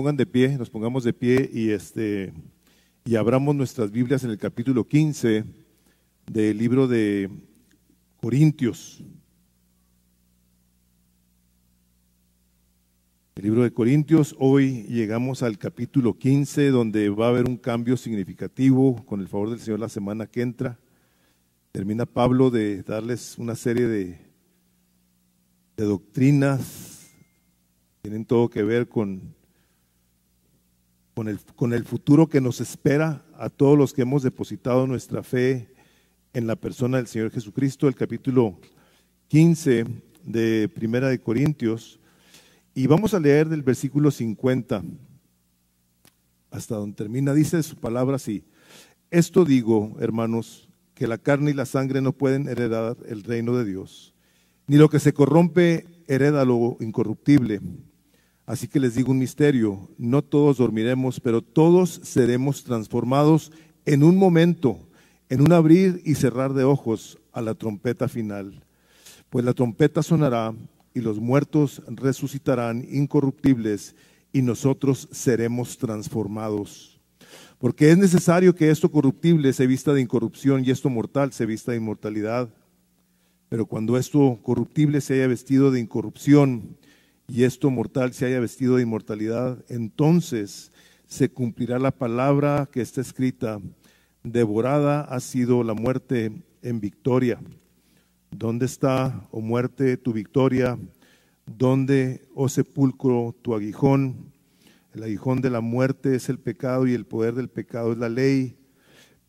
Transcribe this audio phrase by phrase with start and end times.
[0.00, 2.32] pongan de pie, nos pongamos de pie y, este,
[3.04, 5.44] y abramos nuestras Biblias en el capítulo 15
[6.24, 7.28] del libro de
[8.16, 9.04] Corintios.
[13.34, 17.98] El libro de Corintios, hoy llegamos al capítulo 15, donde va a haber un cambio
[17.98, 20.78] significativo con el favor del Señor la semana que entra.
[21.72, 24.18] Termina Pablo de darles una serie de,
[25.76, 27.10] de doctrinas,
[28.00, 29.38] tienen todo que ver con,
[31.54, 35.68] con, el, futuro que nos espera a todos los que hemos depositado nuestra fe
[36.32, 37.88] en la persona del Señor Jesucristo.
[37.88, 38.58] El capítulo
[39.28, 39.84] 15
[40.24, 42.00] de Primera de Corintios
[42.74, 44.82] y vamos a leer del versículo 50
[46.50, 47.34] hasta donde termina.
[47.34, 48.42] Dice su palabra así.
[49.10, 53.66] Esto digo, hermanos, que la carne y la sangre no pueden heredar el reino de
[53.66, 54.14] Dios,
[54.66, 57.60] ni lo que se corrompe hereda lo incorruptible.
[58.50, 63.52] Así que les digo un misterio, no todos dormiremos, pero todos seremos transformados
[63.84, 64.88] en un momento,
[65.28, 68.64] en un abrir y cerrar de ojos a la trompeta final.
[69.28, 70.52] Pues la trompeta sonará
[70.94, 73.94] y los muertos resucitarán incorruptibles
[74.32, 77.00] y nosotros seremos transformados.
[77.56, 81.70] Porque es necesario que esto corruptible se vista de incorrupción y esto mortal se vista
[81.70, 82.48] de inmortalidad.
[83.48, 86.79] Pero cuando esto corruptible se haya vestido de incorrupción
[87.32, 90.72] y esto mortal se haya vestido de inmortalidad, entonces
[91.06, 93.60] se cumplirá la palabra que está escrita,
[94.24, 97.40] devorada ha sido la muerte en victoria.
[98.30, 100.78] ¿Dónde está, oh muerte, tu victoria?
[101.46, 104.32] ¿Dónde, oh sepulcro, tu aguijón?
[104.92, 108.08] El aguijón de la muerte es el pecado y el poder del pecado es la
[108.08, 108.56] ley.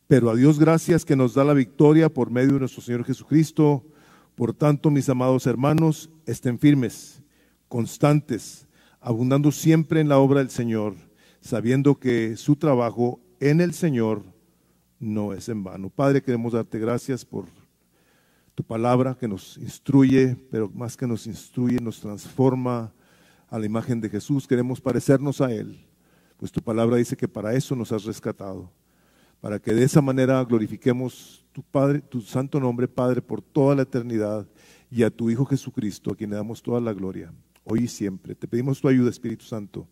[0.08, 3.84] Pero a Dios gracias que nos da la victoria por medio de nuestro Señor Jesucristo.
[4.34, 7.11] Por tanto, mis amados hermanos, estén firmes,
[7.72, 8.66] constantes,
[9.00, 10.92] abundando siempre en la obra del Señor,
[11.40, 14.24] sabiendo que su trabajo en el Señor
[15.00, 15.88] no es en vano.
[15.88, 17.46] Padre, queremos darte gracias por
[18.54, 22.92] tu palabra que nos instruye, pero más que nos instruye, nos transforma
[23.48, 24.46] a la imagen de Jesús.
[24.46, 25.82] Queremos parecernos a Él,
[26.36, 28.70] pues tu palabra dice que para eso nos has rescatado,
[29.40, 33.82] para que de esa manera glorifiquemos tu Padre, tu santo nombre, Padre, por toda la
[33.82, 34.46] eternidad
[34.90, 37.32] y a tu Hijo Jesucristo, a quien le damos toda la gloria,
[37.64, 38.34] hoy y siempre.
[38.34, 39.86] Te pedimos tu ayuda, Espíritu Santo.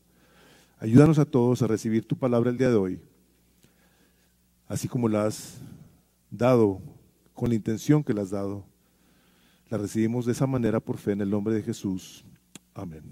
[0.78, 3.00] Ayúdanos a todos a recibir tu palabra el día de hoy,
[4.66, 5.60] así como la has
[6.30, 6.80] dado
[7.34, 8.64] con la intención que le has dado.
[9.68, 12.24] La recibimos de esa manera por fe en el nombre de Jesús.
[12.74, 13.02] Amén.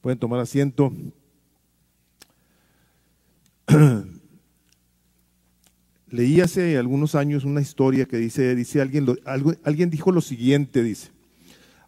[0.00, 0.92] Pueden tomar asiento.
[6.10, 9.06] Leí hace algunos años una historia que dice, dice alguien,
[9.62, 11.10] alguien dijo lo siguiente, dice,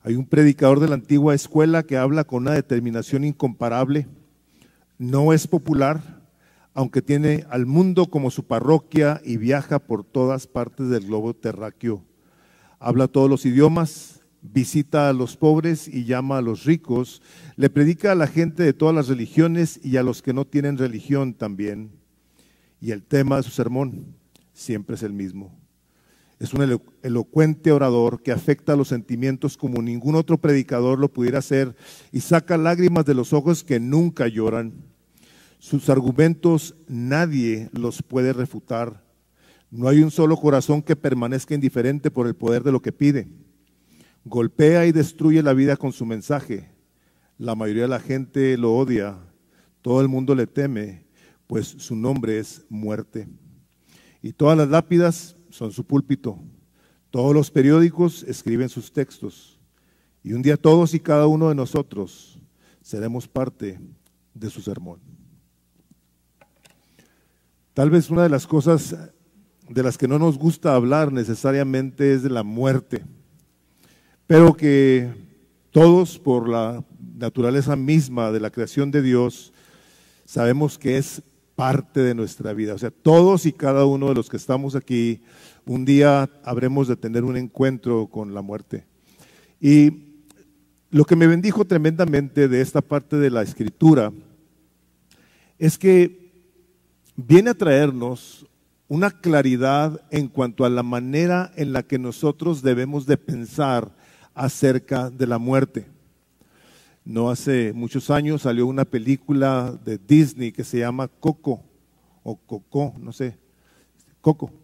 [0.02, 4.06] hay un predicador de la antigua escuela que habla con una determinación incomparable,
[4.98, 6.22] no es popular,
[6.72, 12.02] aunque tiene al mundo como su parroquia y viaja por todas partes del globo terráqueo.
[12.78, 17.20] Habla todos los idiomas, visita a los pobres y llama a los ricos,
[17.56, 20.78] le predica a la gente de todas las religiones y a los que no tienen
[20.78, 21.90] religión también.
[22.80, 24.14] Y el tema de su sermón
[24.54, 25.59] siempre es el mismo.
[26.40, 31.76] Es un elocuente orador que afecta los sentimientos como ningún otro predicador lo pudiera hacer
[32.10, 34.90] y saca lágrimas de los ojos que nunca lloran
[35.60, 39.04] sus argumentos nadie los puede refutar.
[39.70, 43.28] No hay un solo corazón que permanezca indiferente por el poder de lo que pide.
[44.24, 46.70] Golpea y destruye la vida con su mensaje.
[47.36, 49.18] La mayoría de la gente lo odia.
[49.82, 51.04] Todo el mundo le teme,
[51.46, 53.28] pues su nombre es muerte.
[54.22, 56.38] Y todas las lápidas son su púlpito.
[57.10, 59.60] Todos los periódicos escriben sus textos.
[60.24, 62.38] Y un día todos y cada uno de nosotros
[62.80, 63.78] seremos parte
[64.32, 65.00] de su sermón.
[67.74, 68.96] Tal vez una de las cosas
[69.68, 73.04] de las que no nos gusta hablar necesariamente es de la muerte,
[74.26, 75.12] pero que
[75.72, 76.82] todos por la
[77.18, 79.52] naturaleza misma de la creación de Dios
[80.24, 81.22] sabemos que es
[81.60, 82.72] parte de nuestra vida.
[82.72, 85.20] O sea, todos y cada uno de los que estamos aquí,
[85.66, 88.84] un día habremos de tener un encuentro con la muerte.
[89.60, 90.10] Y
[90.90, 94.12] lo que me bendijo tremendamente de esta parte de la escritura
[95.58, 96.32] es que
[97.16, 98.46] viene a traernos
[98.88, 103.94] una claridad en cuanto a la manera en la que nosotros debemos de pensar
[104.34, 105.86] acerca de la muerte.
[107.04, 111.62] No hace muchos años salió una película de Disney que se llama Coco,
[112.22, 113.38] o Coco, no sé,
[114.20, 114.59] Coco.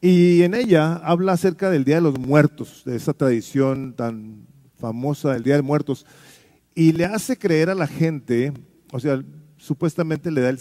[0.00, 4.46] Y en ella habla acerca del Día de los Muertos, de esa tradición tan
[4.78, 6.06] famosa del Día de Muertos,
[6.74, 8.52] y le hace creer a la gente,
[8.92, 9.20] o sea,
[9.56, 10.60] supuestamente le da el,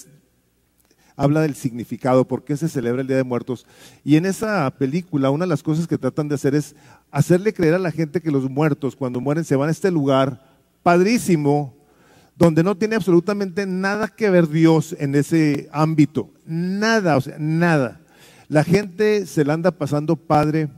[1.16, 3.68] habla del significado, por qué se celebra el Día de Muertos.
[4.04, 6.76] Y en esa película, una de las cosas que tratan de hacer es
[7.12, 10.44] hacerle creer a la gente que los muertos, cuando mueren, se van a este lugar
[10.82, 11.76] padrísimo,
[12.36, 16.32] donde no tiene absolutamente nada que ver Dios en ese ámbito.
[16.46, 18.00] Nada, o sea, nada.
[18.48, 20.70] La gente se la anda pasando padre.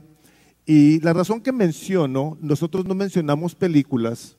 [0.66, 4.36] Y la razón que menciono, nosotros no mencionamos películas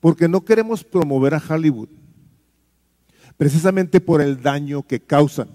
[0.00, 1.88] porque no queremos promover a Hollywood
[3.36, 5.48] precisamente por el daño que causan.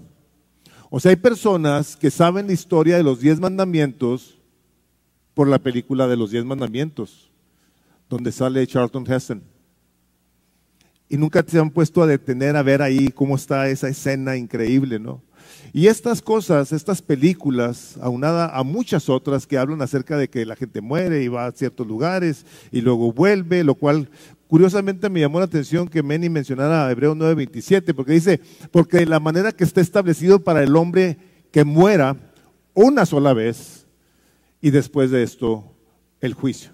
[0.89, 4.37] O sea, hay personas que saben la historia de los diez mandamientos
[5.33, 7.31] por la película de los diez mandamientos,
[8.09, 9.41] donde sale Charlton Heston.
[11.07, 14.99] Y nunca se han puesto a detener a ver ahí cómo está esa escena increíble,
[14.99, 15.21] ¿no?
[15.73, 20.55] Y estas cosas, estas películas, aunada a muchas otras que hablan acerca de que la
[20.55, 24.09] gente muere y va a ciertos lugares y luego vuelve, lo cual
[24.51, 29.53] Curiosamente me llamó la atención que Meni mencionara Hebreo 9:27, porque dice, porque la manera
[29.53, 31.17] que está establecido para el hombre
[31.51, 32.17] que muera
[32.73, 33.85] una sola vez
[34.59, 35.73] y después de esto
[36.19, 36.71] el juicio.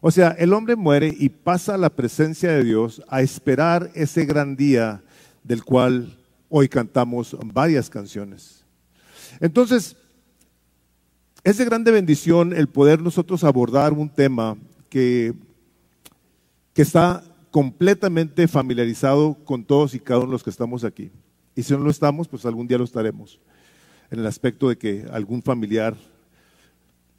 [0.00, 4.24] O sea, el hombre muere y pasa a la presencia de Dios a esperar ese
[4.24, 5.02] gran día
[5.42, 6.16] del cual
[6.48, 8.64] hoy cantamos varias canciones.
[9.40, 9.96] Entonces,
[11.42, 14.56] es de grande bendición el poder nosotros abordar un tema
[14.88, 15.34] que
[16.74, 21.10] que está completamente familiarizado con todos y cada uno de los que estamos aquí.
[21.54, 23.40] Y si no lo estamos, pues algún día lo estaremos,
[24.10, 25.96] en el aspecto de que algún familiar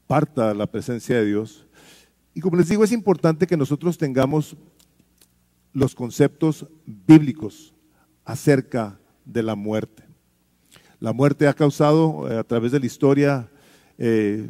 [0.08, 1.66] parta la presencia de Dios.
[2.34, 4.58] Y como les digo, es importante que nosotros tengamos
[5.72, 7.74] los conceptos bíblicos
[8.26, 10.04] acerca de la muerte.
[11.00, 13.50] La muerte ha causado eh, a través de la historia
[13.98, 14.50] eh,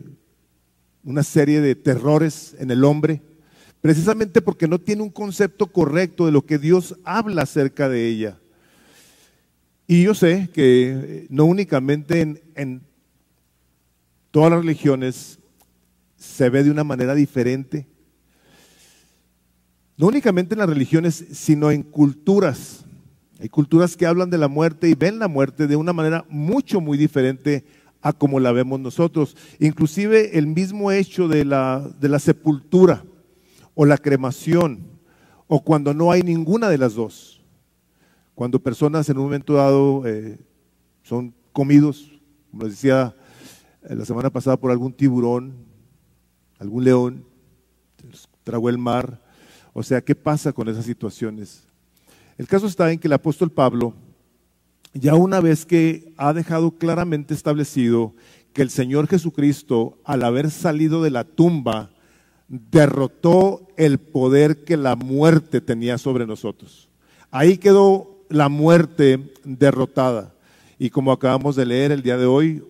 [1.04, 3.22] una serie de terrores en el hombre,
[3.82, 8.40] precisamente porque no tiene un concepto correcto de lo que Dios habla acerca de ella.
[9.88, 12.82] Y yo sé que eh, no únicamente en,
[14.32, 15.40] todas las religiones
[16.18, 17.88] se ve de una manera diferente,
[19.98, 22.84] no únicamente en las religiones, sino en culturas.
[23.40, 26.80] Hay culturas que hablan de la muerte y ven la muerte de una manera mucho,
[26.80, 27.66] muy diferente
[28.02, 29.36] a como la vemos nosotros.
[29.60, 33.04] Inclusive el mismo hecho de la, de la sepultura
[33.74, 34.88] o la cremación,
[35.48, 37.44] o cuando no hay ninguna de las dos.
[38.34, 40.38] Cuando personas en un momento dado eh,
[41.04, 42.12] son comidos,
[42.52, 43.16] como les decía
[43.84, 45.56] eh, la semana pasada, por algún tiburón,
[46.58, 47.26] algún león,
[48.44, 49.22] tragó el mar.
[49.74, 51.68] O sea, ¿qué pasa con esas situaciones?
[52.38, 53.94] El caso está en que el apóstol Pablo,
[54.94, 58.14] ya una vez que ha dejado claramente establecido
[58.52, 61.92] que el Señor Jesucristo, al haber salido de la tumba,
[62.48, 66.90] derrotó el poder que la muerte tenía sobre nosotros.
[67.32, 70.34] Ahí quedó la muerte derrotada.
[70.78, 72.64] Y como acabamos de leer el día de hoy,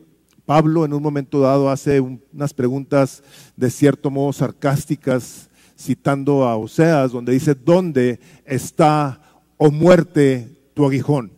[0.45, 3.23] Pablo en un momento dado hace unas preguntas
[3.55, 9.24] de cierto modo sarcásticas, citando a Oseas, donde dice, ¿dónde está,
[9.65, 11.31] o muerte, tu aguijón?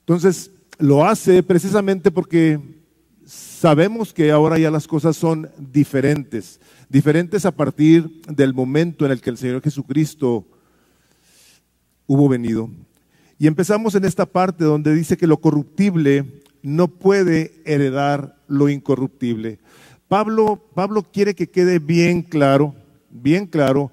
[0.00, 2.60] Entonces, lo hace precisamente porque
[3.26, 9.20] sabemos que ahora ya las cosas son diferentes, diferentes a partir del momento en el
[9.20, 10.46] que el Señor Jesucristo
[12.06, 12.70] hubo venido.
[13.38, 19.58] Y empezamos en esta parte donde dice que lo corruptible no puede heredar lo incorruptible.
[20.06, 22.74] Pablo, Pablo quiere que quede bien claro,
[23.10, 23.90] bien claro,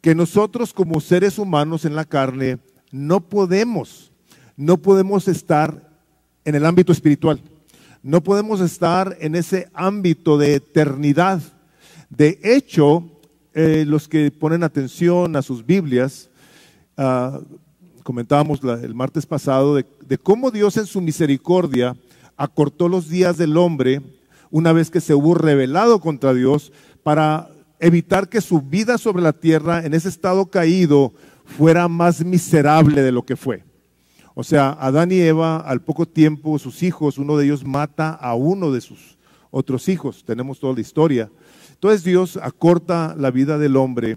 [0.00, 2.58] que nosotros como seres humanos en la carne
[2.90, 4.12] no podemos,
[4.56, 5.88] no podemos estar
[6.44, 7.40] en el ámbito espiritual.
[8.02, 11.42] No podemos estar en ese ámbito de eternidad.
[12.08, 13.04] De hecho,
[13.54, 16.30] eh, los que ponen atención a sus Biblias,
[16.96, 17.40] ah,
[18.04, 21.96] comentábamos el martes pasado de, de cómo Dios en su misericordia
[22.36, 24.00] acortó los días del hombre
[24.50, 29.32] una vez que se hubo revelado contra Dios para evitar que su vida sobre la
[29.32, 31.12] tierra en ese estado caído
[31.44, 33.64] fuera más miserable de lo que fue.
[34.34, 38.34] O sea, Adán y Eva, al poco tiempo, sus hijos, uno de ellos mata a
[38.34, 39.18] uno de sus
[39.50, 40.24] otros hijos.
[40.24, 41.30] Tenemos toda la historia.
[41.72, 44.16] Entonces Dios acorta la vida del hombre,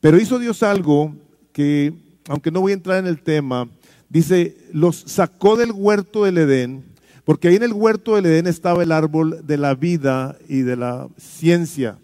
[0.00, 1.14] pero hizo Dios algo
[1.52, 1.92] que,
[2.28, 3.68] aunque no voy a entrar en el tema,
[4.08, 6.84] dice, los sacó del huerto del Edén,
[7.24, 10.76] porque ahí en el huerto del Edén estaba el árbol de la vida y de
[10.76, 11.98] la ciencia.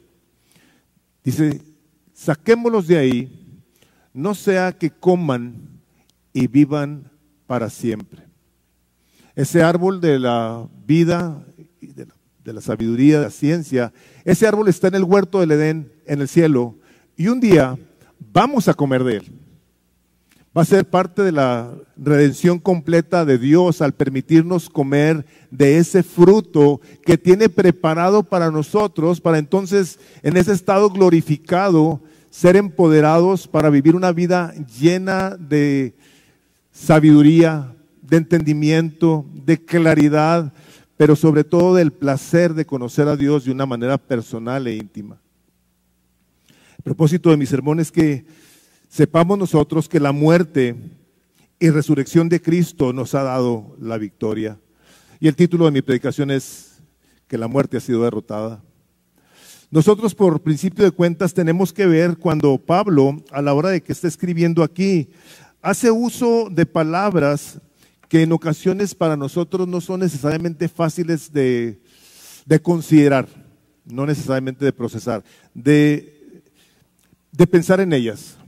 [1.24, 1.62] Dice,
[2.12, 3.60] saquémoslos de ahí,
[4.12, 5.80] no sea que coman
[6.32, 7.10] y vivan
[7.46, 8.22] para siempre.
[9.34, 11.44] Ese árbol de la vida,
[11.80, 12.14] de la,
[12.44, 13.92] de la sabiduría, de la ciencia,
[14.24, 16.76] ese árbol está en el huerto del Edén, en el cielo,
[17.16, 17.76] y un día
[18.32, 19.43] vamos a comer de él.
[20.56, 26.04] Va a ser parte de la redención completa de Dios al permitirnos comer de ese
[26.04, 33.68] fruto que tiene preparado para nosotros, para entonces en ese estado glorificado ser empoderados para
[33.68, 35.94] vivir una vida llena de
[36.70, 40.52] sabiduría, de entendimiento, de claridad,
[40.96, 45.18] pero sobre todo del placer de conocer a Dios de una manera personal e íntima.
[46.78, 48.24] El propósito de mi sermón es que
[48.94, 50.76] sepamos nosotros que la muerte
[51.58, 54.60] y resurrección de Cristo nos ha dado la victoria.
[55.18, 56.80] Y el título de mi predicación es
[57.26, 58.62] que la muerte ha sido derrotada.
[59.68, 63.90] Nosotros por principio de cuentas tenemos que ver cuando Pablo, a la hora de que
[63.90, 65.10] está escribiendo aquí,
[65.60, 67.60] hace uso de palabras
[68.08, 71.80] que en ocasiones para nosotros no son necesariamente fáciles de,
[72.62, 73.26] considerar,
[73.86, 76.44] no necesariamente de procesar, de,
[77.32, 78.38] de pensar en ellas.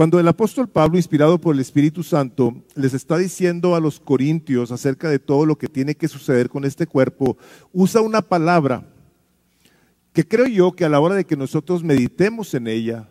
[0.00, 4.72] Cuando el apóstol Pablo, inspirado por el Espíritu Santo, les está diciendo a los corintios
[4.72, 7.36] acerca de todo lo que tiene que suceder con este cuerpo,
[7.70, 8.82] usa una palabra
[10.14, 13.10] que creo yo que a la hora de que nosotros meditemos en ella,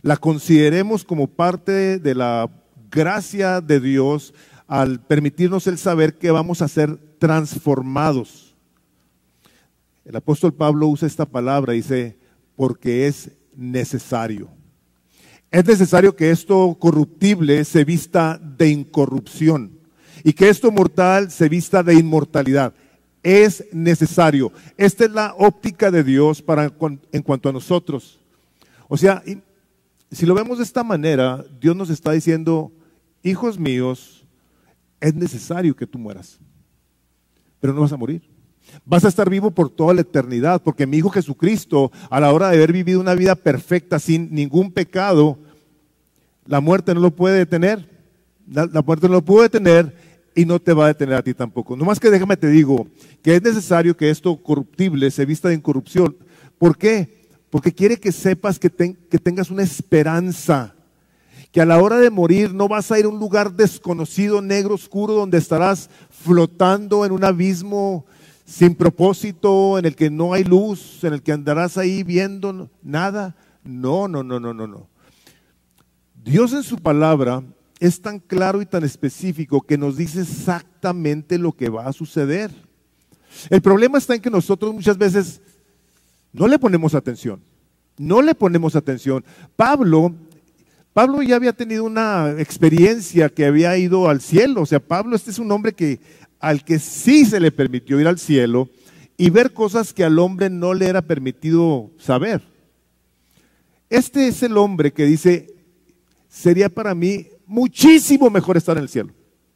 [0.00, 2.50] la consideremos como parte de la
[2.90, 4.32] gracia de Dios
[4.66, 8.56] al permitirnos el saber que vamos a ser transformados.
[10.06, 12.16] El apóstol Pablo usa esta palabra, dice,
[12.56, 14.48] porque es necesario.
[15.50, 19.72] Es necesario que esto corruptible se vista de incorrupción
[20.22, 22.72] y que esto mortal se vista de inmortalidad.
[23.22, 24.52] Es necesario.
[24.76, 26.72] Esta es la óptica de Dios para
[27.10, 28.20] en cuanto a nosotros.
[28.88, 29.22] O sea,
[30.12, 32.72] si lo vemos de esta manera, Dios nos está diciendo,
[33.22, 34.24] hijos míos,
[35.00, 36.38] es necesario que tú mueras,
[37.58, 38.29] pero no vas a morir.
[38.84, 42.48] Vas a estar vivo por toda la eternidad, porque mi Hijo Jesucristo, a la hora
[42.48, 45.38] de haber vivido una vida perfecta, sin ningún pecado,
[46.46, 47.88] la muerte no lo puede detener.
[48.50, 49.94] La, muerte no lo puede detener
[50.34, 51.76] y no te va a detener a ti tampoco.
[51.76, 52.88] No más que déjame te digo
[53.22, 56.16] que es necesario que esto corruptible se vista de incorrupción.
[56.58, 57.28] ¿Por qué?
[57.50, 60.74] Porque quiere que sepas que, que tengas una esperanza
[61.52, 64.74] que a la hora de morir no vas a ir a un lugar desconocido, negro,
[64.74, 68.06] oscuro, donde estarás flotando en un abismo
[68.50, 73.36] sin propósito, en el que no hay luz, en el que andarás ahí viendo nada.
[73.62, 74.88] No, no, no, no, no, no.
[76.24, 77.44] Dios en su palabra
[77.78, 82.50] es tan claro y tan específico que nos dice exactamente lo que va a suceder.
[83.50, 85.40] El problema está en que nosotros muchas veces
[86.32, 87.40] no le ponemos atención.
[87.96, 89.24] No le ponemos atención.
[89.54, 90.12] Pablo
[90.92, 94.62] Pablo ya había tenido una experiencia que había ido al cielo.
[94.62, 96.00] O sea, Pablo este es un hombre que
[96.40, 98.68] al que sí se le permitió ir al cielo
[99.16, 102.42] y ver cosas que al hombre no le era permitido saber.
[103.90, 105.54] Este es el hombre que dice,
[106.28, 109.12] sería para mí muchísimo mejor estar en el cielo.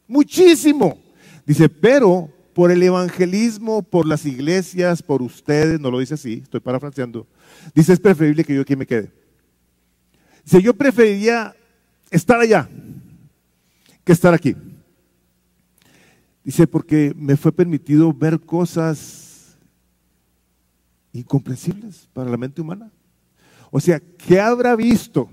[0.07, 0.99] Muchísimo.
[1.45, 6.59] Dice, pero por el evangelismo, por las iglesias, por ustedes, no lo dice así, estoy
[6.59, 7.27] parafraseando,
[7.73, 9.11] dice, es preferible que yo aquí me quede.
[10.45, 11.55] Si yo preferiría
[12.11, 12.69] estar allá
[14.03, 14.55] que estar aquí.
[16.45, 19.57] Dice, porque me fue permitido ver cosas
[21.11, 22.91] incomprensibles para la mente humana.
[23.71, 25.27] O sea, ¿qué habrá visto?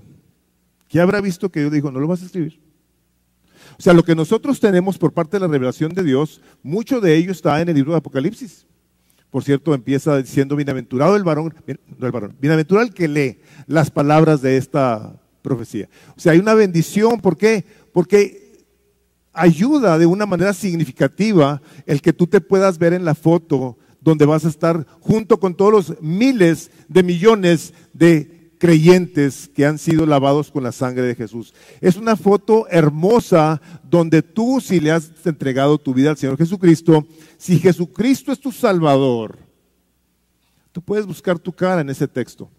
[0.89, 2.59] ¿Qué habrá visto que yo digo, no lo vas a escribir?
[3.77, 7.15] O sea, lo que nosotros tenemos por parte de la revelación de Dios, mucho de
[7.15, 8.65] ello está en el libro de Apocalipsis.
[9.29, 11.53] Por cierto, empieza diciendo, bienaventurado el varón,
[11.99, 15.89] no el varón, bienaventurado el que lee las palabras de esta profecía.
[16.17, 17.65] O sea, hay una bendición, ¿por qué?
[17.91, 18.42] Porque
[19.33, 24.25] ayuda de una manera significativa el que tú te puedas ver en la foto donde
[24.25, 30.05] vas a estar junto con todos los miles de millones de creyentes que han sido
[30.05, 31.53] lavados con la sangre de Jesús.
[31.81, 37.05] Es una foto hermosa donde tú, si le has entregado tu vida al Señor Jesucristo,
[37.37, 39.37] si Jesucristo es tu Salvador,
[40.71, 42.49] tú puedes buscar tu cara en ese texto.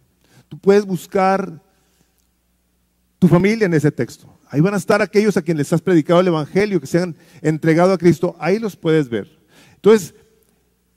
[0.49, 1.59] Tú puedes buscar
[3.19, 4.34] tu familia en ese texto.
[4.55, 7.17] Ahí van a estar aquellos a quienes les has predicado el Evangelio, que se han
[7.43, 8.37] entregado a Cristo.
[8.39, 9.29] Ahí los puedes ver.
[9.75, 10.15] Entonces,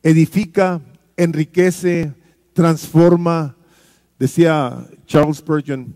[0.03, 0.79] edifica,
[1.15, 2.13] enriquece,
[2.53, 3.55] transforma,
[4.19, 5.95] Decía Charles Spurgeon,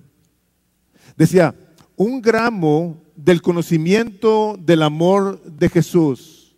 [1.15, 1.53] decía,
[1.96, 6.56] un gramo del conocimiento del amor de Jesús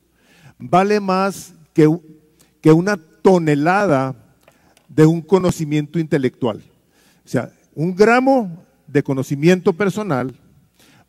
[0.57, 1.89] vale más que,
[2.61, 4.15] que una tonelada
[4.87, 6.61] de un conocimiento intelectual.
[7.25, 10.33] O sea, un gramo de conocimiento personal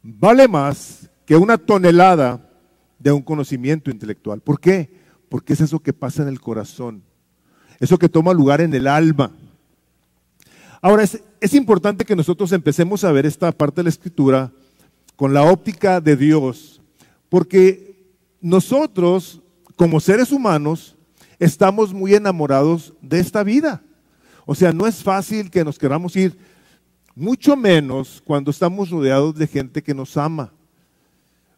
[0.04, 2.50] vale más que una tonelada
[2.98, 4.40] de un conocimiento intelectual.
[4.40, 4.90] ¿Por qué?
[5.28, 7.02] Porque es eso que pasa en el corazón,
[7.80, 9.32] eso que toma lugar en el alma.
[10.82, 14.52] Ahora, es, importante que nosotros empecemos a ver esta parte de la escritura
[15.16, 16.82] con la óptica de Dios,
[17.30, 19.40] porque nosotros,
[19.76, 20.96] como seres humanos,
[21.38, 23.82] estamos muy enamorados de esta vida.
[24.44, 26.36] O sea, no es fácil que nos queramos ir,
[27.14, 30.52] mucho menos cuando estamos rodeados de gente que nos ama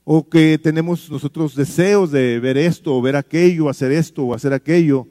[0.04, 4.52] o que tenemos nosotros deseos de ver esto o ver aquello, hacer esto o hacer
[4.52, 5.08] aquello.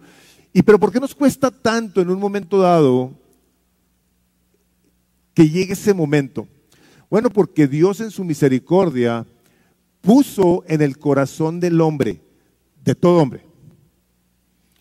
[0.53, 3.11] Y pero ¿por qué nos cuesta tanto en un momento dado
[5.33, 6.47] que llegue ese momento?
[7.09, 9.25] Bueno, porque Dios en su misericordia
[9.99, 12.21] puso en el corazón del hombre,
[12.83, 13.43] de todo hombre,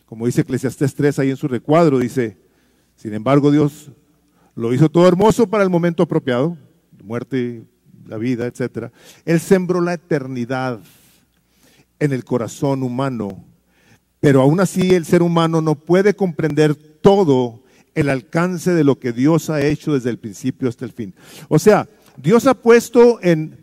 [0.04, 2.37] como dice Eclesiastés 3 ahí en su recuadro, dice,
[2.94, 3.90] sin embargo Dios
[4.54, 6.56] lo hizo todo hermoso para el momento apropiado,
[7.02, 7.64] muerte,
[8.06, 8.90] la vida, etc.
[9.25, 10.80] Él sembró la eternidad
[11.99, 13.44] en el corazón humano,
[14.20, 17.62] pero aún así el ser humano no puede comprender todo
[17.94, 21.14] el alcance de lo que Dios ha hecho desde el principio hasta el fin.
[21.49, 23.58] O sea, Dios ha puesto en,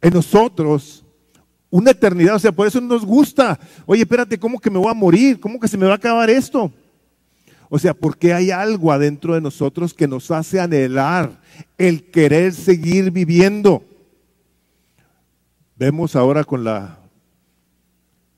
[0.00, 1.04] en nosotros
[1.70, 3.58] una eternidad, o sea, por eso nos gusta.
[3.84, 5.40] Oye, espérate, ¿cómo que me voy a morir?
[5.40, 6.72] ¿Cómo que se me va a acabar esto?
[7.68, 11.40] O sea, porque hay algo adentro de nosotros que nos hace anhelar
[11.78, 13.84] el querer seguir viviendo.
[15.76, 16.98] Vemos ahora con la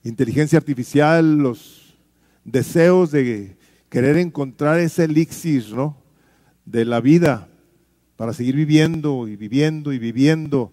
[0.03, 1.97] inteligencia artificial los
[2.45, 3.57] deseos de
[3.89, 5.97] querer encontrar ese elixir, ¿no?
[6.65, 7.49] De la vida
[8.17, 10.73] para seguir viviendo y viviendo y viviendo.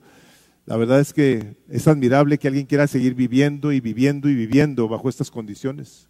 [0.66, 4.88] La verdad es que es admirable que alguien quiera seguir viviendo y viviendo y viviendo
[4.88, 6.10] bajo estas condiciones.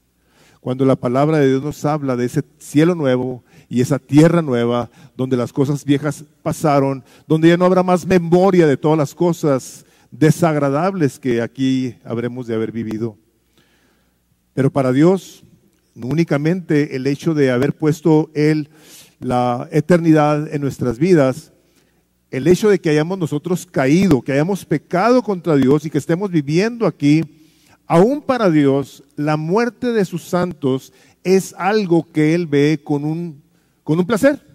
[0.66, 4.90] Cuando la palabra de Dios nos habla de ese cielo nuevo y esa tierra nueva,
[5.16, 9.86] donde las cosas viejas pasaron, donde ya no habrá más memoria de todas las cosas
[10.10, 13.16] desagradables que aquí habremos de haber vivido.
[14.56, 15.44] Pero para Dios,
[15.94, 18.70] únicamente el hecho de haber puesto Él
[19.20, 21.54] la eternidad en nuestras vidas,
[22.32, 26.32] el hecho de que hayamos nosotros caído, que hayamos pecado contra Dios y que estemos
[26.32, 27.45] viviendo aquí,
[27.88, 33.42] aún para Dios, la muerte de sus santos es algo que Él ve con un,
[33.84, 34.46] con un placer.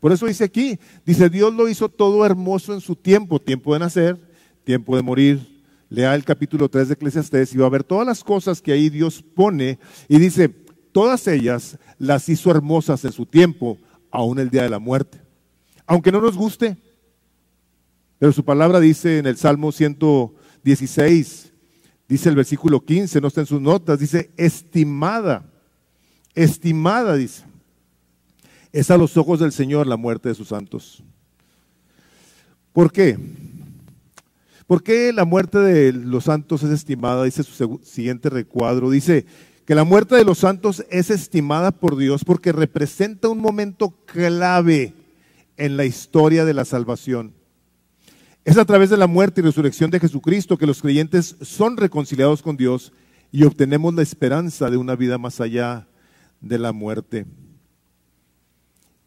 [0.00, 3.80] Por eso dice aquí, dice, Dios lo hizo todo hermoso en su tiempo, tiempo de
[3.80, 4.18] nacer,
[4.64, 5.62] tiempo de morir.
[5.88, 8.88] Lea el capítulo 3 de Eclesiastés y va a ver todas las cosas que ahí
[8.88, 9.78] Dios pone
[10.08, 10.48] y dice,
[10.90, 13.78] todas ellas las hizo hermosas en su tiempo,
[14.10, 15.20] aún el día de la muerte.
[15.86, 16.76] Aunque no nos guste,
[18.18, 21.51] pero su palabra dice en el Salmo 116,
[22.12, 25.44] dice el versículo 15, no está en sus notas, dice, estimada,
[26.34, 27.44] estimada, dice,
[28.70, 31.02] es a los ojos del Señor la muerte de sus santos.
[32.72, 33.18] ¿Por qué?
[34.66, 37.24] ¿Por qué la muerte de los santos es estimada?
[37.24, 38.90] Dice su siguiente recuadro.
[38.90, 39.26] Dice,
[39.64, 44.92] que la muerte de los santos es estimada por Dios porque representa un momento clave
[45.56, 47.32] en la historia de la salvación.
[48.44, 52.42] Es a través de la muerte y resurrección de Jesucristo que los creyentes son reconciliados
[52.42, 52.92] con Dios
[53.30, 55.86] y obtenemos la esperanza de una vida más allá
[56.40, 57.24] de la muerte.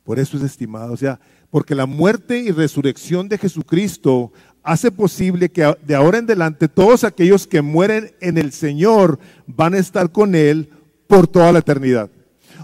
[0.06, 1.20] Por eso es estimado, o sea,
[1.50, 4.32] porque la muerte y resurrección de Jesucristo
[4.64, 9.74] hace posible que de ahora en adelante todos aquellos que mueren en el Señor van
[9.74, 10.70] a estar con Él
[11.08, 12.10] por toda la eternidad.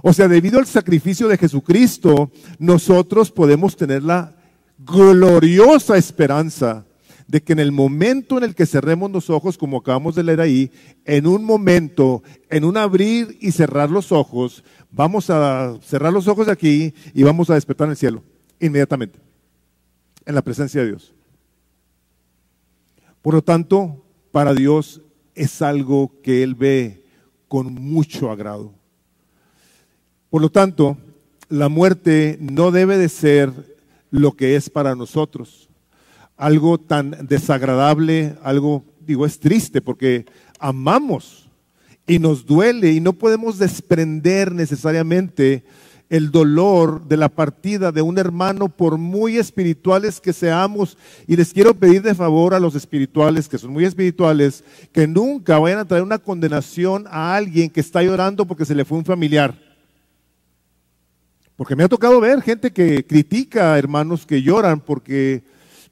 [0.04, 4.41] O sea, debido al sacrificio de Jesucristo, nosotros podemos tener la
[4.86, 6.86] gloriosa esperanza
[7.28, 10.42] de que en el momento en el que cerremos los ojos, como acabamos de leer
[10.42, 10.72] ahí,
[11.06, 16.48] en un momento, en un abrir y cerrar los ojos, vamos a cerrar los ojos
[16.48, 18.24] de aquí y vamos a despertar en el cielo,
[18.60, 19.18] inmediatamente,
[20.26, 21.14] en la presencia de Dios.
[23.22, 25.02] Por lo tanto, para Dios
[25.34, 27.06] es algo que Él ve
[27.48, 28.74] con mucho agrado.
[30.30, 30.98] Por lo tanto,
[31.48, 33.71] la muerte no debe de ser
[34.12, 35.70] lo que es para nosotros.
[36.38, 40.26] Algo tan desagradable, algo, digo, es triste porque
[40.60, 41.50] amamos
[42.06, 45.64] y nos duele y no podemos desprender necesariamente
[46.12, 50.98] el dolor de la partida de un hermano, por muy espirituales que seamos.
[51.26, 55.58] Y les quiero pedir de favor a los espirituales, que son muy espirituales, que nunca
[55.58, 59.06] vayan a traer una condenación a alguien que está llorando porque se le fue un
[59.06, 59.71] familiar.
[61.62, 65.44] Porque me ha tocado ver gente que critica hermanos que lloran porque,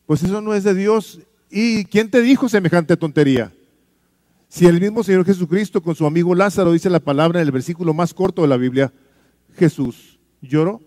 [0.07, 1.19] pues eso no es de Dios.
[1.51, 3.53] ¿Y quién te dijo semejante tontería?
[4.47, 7.93] Si el mismo Señor Jesucristo con su amigo Lázaro dice la palabra en el versículo
[7.93, 8.91] más corto de la Biblia,
[9.57, 10.81] Jesús lloró.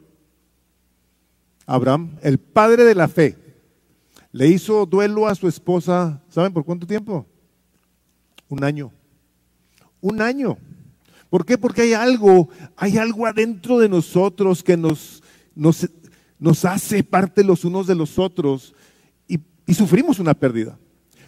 [1.65, 3.39] Abraham, el padre de la fe,
[4.33, 7.25] le hizo duelo a su esposa, ¿saben por cuánto tiempo?
[8.49, 8.91] Un año.
[10.01, 10.59] Un año.
[11.33, 11.57] ¿Por qué?
[11.57, 15.23] Porque hay algo, hay algo adentro de nosotros que nos,
[15.55, 15.89] nos,
[16.39, 18.75] nos hace parte los unos de los otros.
[19.27, 20.79] Y sufrimos una pérdida.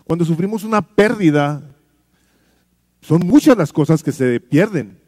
[0.05, 1.75] Cuando sufrimos una pérdida,
[3.01, 5.01] son muchas las cosas que se pierden.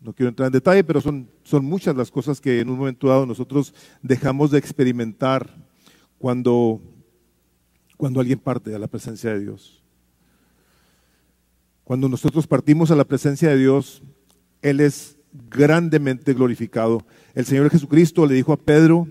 [0.00, 3.08] No quiero entrar en detalle, pero son, son muchas las cosas que en un momento
[3.08, 5.52] dado nosotros dejamos de experimentar
[6.18, 6.80] cuando,
[7.96, 9.81] cuando alguien parte a la presencia de Dios.
[11.92, 14.00] Cuando nosotros partimos a la presencia de Dios,
[14.62, 15.18] Él es
[15.50, 17.04] grandemente glorificado.
[17.34, 19.06] El Señor Jesucristo le dijo a Pedro,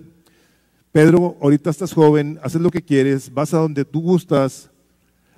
[0.92, 4.72] Pedro, ahorita estás joven, haces lo que quieres, vas a donde tú gustas.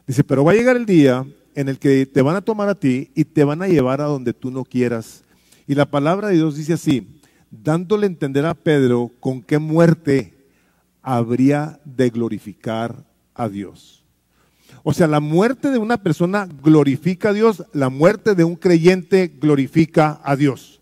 [0.07, 2.75] Dice, pero va a llegar el día en el que te van a tomar a
[2.75, 5.25] ti y te van a llevar a donde tú no quieras.
[5.67, 7.09] Y la palabra de Dios dice así,
[7.51, 10.33] dándole a entender a Pedro con qué muerte
[11.01, 13.03] habría de glorificar
[13.33, 14.02] a Dios.
[14.83, 19.27] O sea, la muerte de una persona glorifica a Dios, la muerte de un creyente
[19.27, 20.81] glorifica a Dios.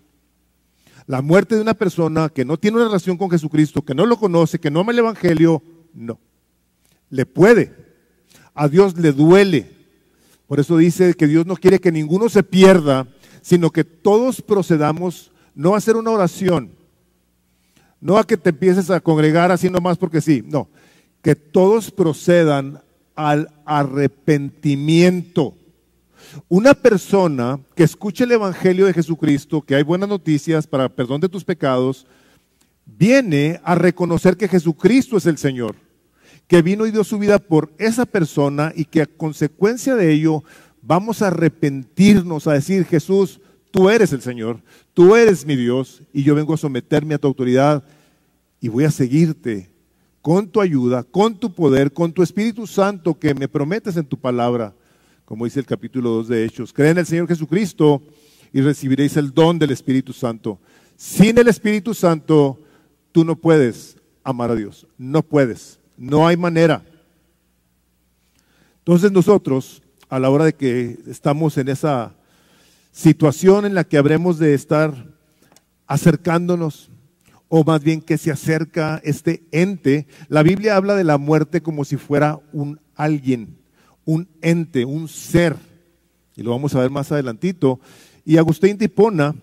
[1.06, 4.18] La muerte de una persona que no tiene una relación con Jesucristo, que no lo
[4.18, 5.62] conoce, que no ama el Evangelio,
[5.94, 6.20] no.
[7.10, 7.76] Le puede.
[8.54, 9.70] A Dios le duele.
[10.48, 13.08] Por eso dice que Dios no quiere que ninguno se pierda,
[13.42, 16.72] sino que todos procedamos no a hacer una oración,
[18.00, 20.70] no a que te empieces a congregar así nomás porque sí, no,
[21.22, 22.82] que todos procedan
[23.30, 25.54] al arrepentimiento.
[26.50, 31.30] Una persona que escuche el Evangelio de Jesucristo, que hay buenas noticias para perdón de
[31.30, 32.08] tus pecados,
[32.86, 35.76] viene a reconocer que Jesucristo es el Señor,
[36.48, 40.44] que vino y dio su vida por esa persona y que a consecuencia de ello
[40.82, 44.62] vamos a arrepentirnos, a decir, Jesús, tú eres el Señor,
[44.96, 47.84] tú eres mi Dios y yo vengo a someterme a tu autoridad
[48.60, 49.70] y voy a seguirte
[50.22, 54.18] con tu ayuda, con tu poder, con tu Espíritu Santo que me prometes en tu
[54.18, 54.74] palabra,
[55.26, 56.74] como dice el capítulo 2 de Hechos.
[56.74, 58.02] Creen en el Señor Jesucristo
[58.54, 60.60] y recibiréis el don del Espíritu Santo.
[60.96, 62.60] Sin el Espíritu Santo,
[63.12, 66.84] tú no puedes amar a Dios, no puedes, no hay manera.
[68.80, 72.14] Entonces nosotros a la hora de que estamos en esa
[72.92, 74.94] situación en la que habremos de estar
[75.88, 76.90] acercándonos,
[77.54, 80.08] o más bien que se acerca este ente.
[80.30, 83.58] La Biblia habla de la muerte como si fuera un alguien,
[84.06, 85.58] un ente, un ser.
[86.38, 87.82] Y lo vamos a ver más adelantito.
[88.24, 89.36] Y Agustín Tipona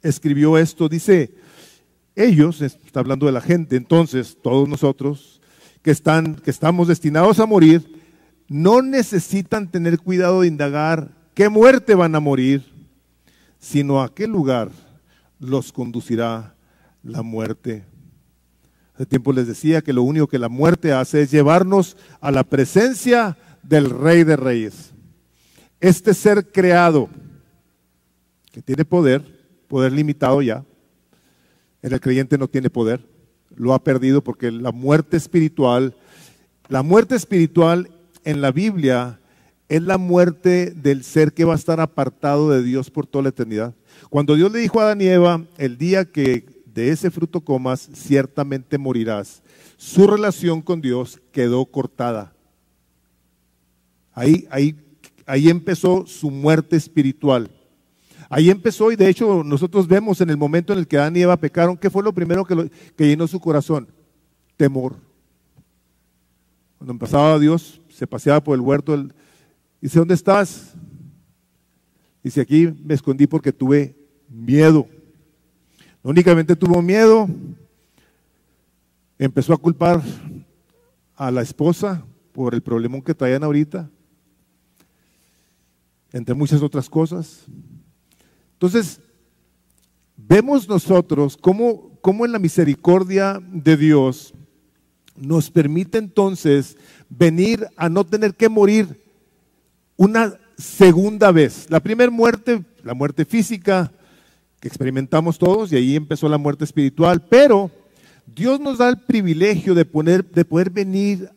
[0.00, 1.34] escribió esto, dice,
[2.16, 5.42] ellos, está hablando de la gente, entonces todos nosotros
[5.82, 8.00] que, están, que estamos destinados a morir,
[8.48, 12.64] no necesitan tener cuidado de indagar qué muerte van a morir,
[13.58, 14.70] sino a qué lugar
[15.38, 16.54] los conducirá
[17.08, 17.84] la muerte.
[18.94, 22.44] Hace tiempo les decía que lo único que la muerte hace es llevarnos a la
[22.44, 24.92] presencia del Rey de Reyes.
[25.80, 27.08] Este ser creado,
[28.52, 29.22] que tiene poder,
[29.68, 30.64] poder limitado ya,
[31.80, 33.06] en el creyente no tiene poder,
[33.54, 35.94] lo ha perdido porque la muerte espiritual,
[36.68, 37.88] la muerte espiritual
[38.24, 39.20] en la Biblia
[39.68, 43.28] es la muerte del ser que va a estar apartado de Dios por toda la
[43.28, 43.74] eternidad.
[44.10, 47.90] Cuando Dios le dijo a Adán y Eva, el día que de ese fruto comas,
[47.92, 49.42] ciertamente morirás,
[49.76, 52.32] su relación con Dios quedó cortada.
[54.12, 54.76] Ahí, ahí,
[55.26, 57.50] ahí empezó su muerte espiritual.
[58.30, 61.22] Ahí empezó y de hecho nosotros vemos en el momento en el que Adán y
[61.22, 63.88] Eva pecaron, ¿qué fue lo primero que, que llenó su corazón?
[64.56, 64.96] Temor.
[66.76, 69.08] Cuando empezaba Dios, se paseaba por el huerto.
[69.80, 70.74] dice, ¿dónde estás?
[72.22, 73.96] Dice, aquí me escondí porque tuve
[74.28, 74.86] miedo.
[76.08, 77.28] Únicamente tuvo miedo,
[79.18, 80.00] empezó a culpar
[81.14, 83.90] a la esposa por el problemón que traían ahorita,
[86.10, 87.44] entre muchas otras cosas.
[88.54, 89.02] Entonces,
[90.16, 94.32] vemos nosotros cómo, cómo en la misericordia de Dios
[95.14, 96.78] nos permite entonces
[97.10, 98.98] venir a no tener que morir
[99.98, 101.66] una segunda vez.
[101.68, 103.92] La primera muerte, la muerte física
[104.60, 107.70] que experimentamos todos, y ahí empezó la muerte espiritual, pero
[108.26, 111.30] Dios nos da el privilegio de, poner, de poder venir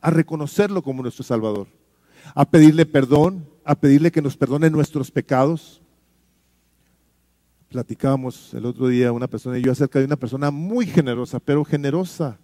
[0.00, 1.66] a reconocerlo como nuestro Salvador,
[2.34, 5.82] a pedirle perdón, a pedirle que nos perdone nuestros pecados.
[7.68, 11.64] Platicábamos el otro día una persona y yo acerca de una persona muy generosa, pero
[11.64, 12.38] generosa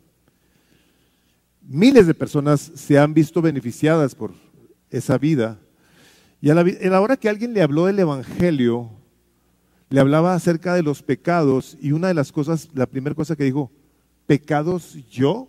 [1.67, 4.33] Miles de personas se han visto beneficiadas por
[4.91, 5.59] esa vida.
[6.43, 8.91] Y a la, hora que alguien le habló del Evangelio,
[9.91, 13.45] le hablaba acerca de los pecados y una de las cosas, la primera cosa que
[13.45, 13.71] dijo,
[14.27, 15.49] ¿pecados yo?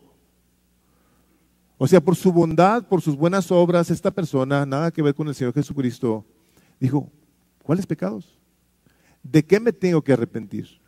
[1.78, 5.28] O sea, por su bondad, por sus buenas obras, esta persona, nada que ver con
[5.28, 6.26] el Señor Jesucristo,
[6.80, 7.12] dijo,
[7.64, 8.40] ¿cuáles pecados?
[9.24, 10.80] ¿De qué me tengo que arrepentir?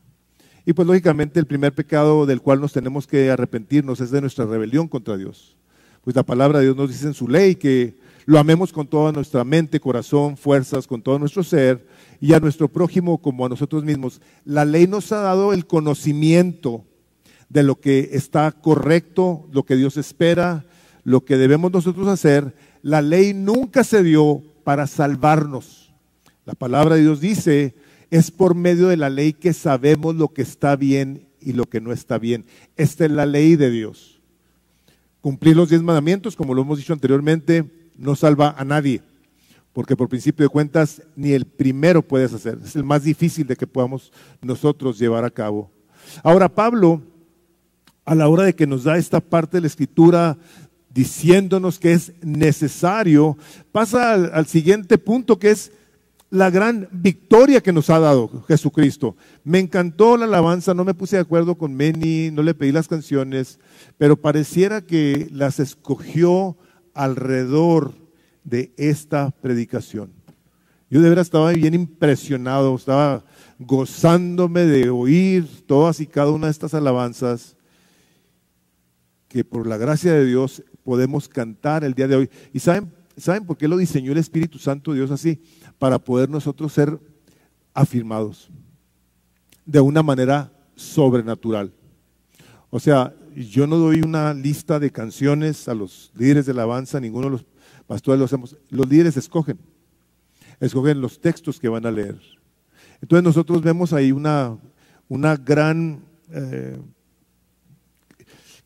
[0.66, 4.46] Y pues lógicamente el primer pecado del cual nos tenemos que arrepentirnos es de nuestra
[4.46, 5.58] rebelión contra Dios.
[6.04, 7.98] Pues la palabra de Dios nos dice en su ley que
[8.28, 11.88] lo amemos con toda nuestra mente, corazón, fuerzas, con todo nuestro ser
[12.20, 14.20] y a nuestro prójimo como a nosotros mismos.
[14.44, 16.84] La ley nos ha dado el conocimiento
[17.48, 20.66] de lo que está correcto, lo que Dios espera,
[21.06, 22.54] lo que debemos nosotros hacer.
[22.82, 25.94] La ley nunca se dio para salvarnos.
[26.46, 27.76] La palabra de Dios dice
[28.12, 31.80] es por medio de la ley que sabemos lo que está bien y lo que
[31.80, 32.44] no está bien.
[32.76, 34.20] Esta es la ley de Dios.
[35.22, 39.02] Cumplir los diez mandamientos, como lo hemos dicho anteriormente, no salva a nadie,
[39.74, 42.60] porque por principio de cuentas ni el primero puedes hacer.
[42.64, 45.72] Es el más difícil de que podamos nosotros llevar a cabo.
[46.24, 47.02] Ahora Pablo,
[48.06, 50.38] a la hora de que nos da esta parte de la escritura
[50.98, 53.38] diciéndonos que es necesario,
[53.72, 55.72] pasa al, siguiente punto que es
[56.32, 59.16] la gran victoria que nos ha dado Jesucristo.
[59.44, 62.88] Me encantó la alabanza, no me puse de acuerdo con Meni, no le pedí las
[62.88, 63.60] canciones,
[63.98, 66.58] pero pareciera que las escogió
[66.98, 67.94] alrededor
[68.44, 70.12] de esta predicación.
[70.90, 73.24] Yo de verdad estaba bien impresionado, estaba
[73.60, 77.56] gozándome de oír todas y cada una de estas alabanzas
[79.28, 82.30] que por la gracia de Dios podemos cantar el día de hoy.
[82.54, 85.42] ¿Y saben, saben por qué lo diseñó el Espíritu Santo Dios así?
[85.78, 87.00] para poder nosotros ser
[87.74, 88.50] afirmados
[89.66, 91.72] de una manera sobrenatural.
[92.70, 93.14] O sea,
[93.46, 97.46] yo no doy una lista de canciones a los líderes de alabanza, ninguno de los
[97.86, 98.58] pastores lo hacemos.
[98.70, 99.60] Los líderes escogen,
[100.60, 102.20] escogen los textos que van a leer.
[103.02, 104.58] Entonces nosotros vemos ahí una,
[105.08, 106.80] una gran, eh,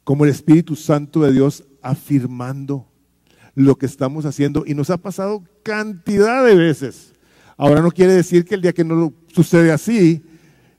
[0.03, 2.87] como el Espíritu Santo de Dios afirmando
[3.55, 7.13] lo que estamos haciendo y nos ha pasado cantidad de veces.
[7.57, 10.23] Ahora no quiere decir que el día que no sucede así,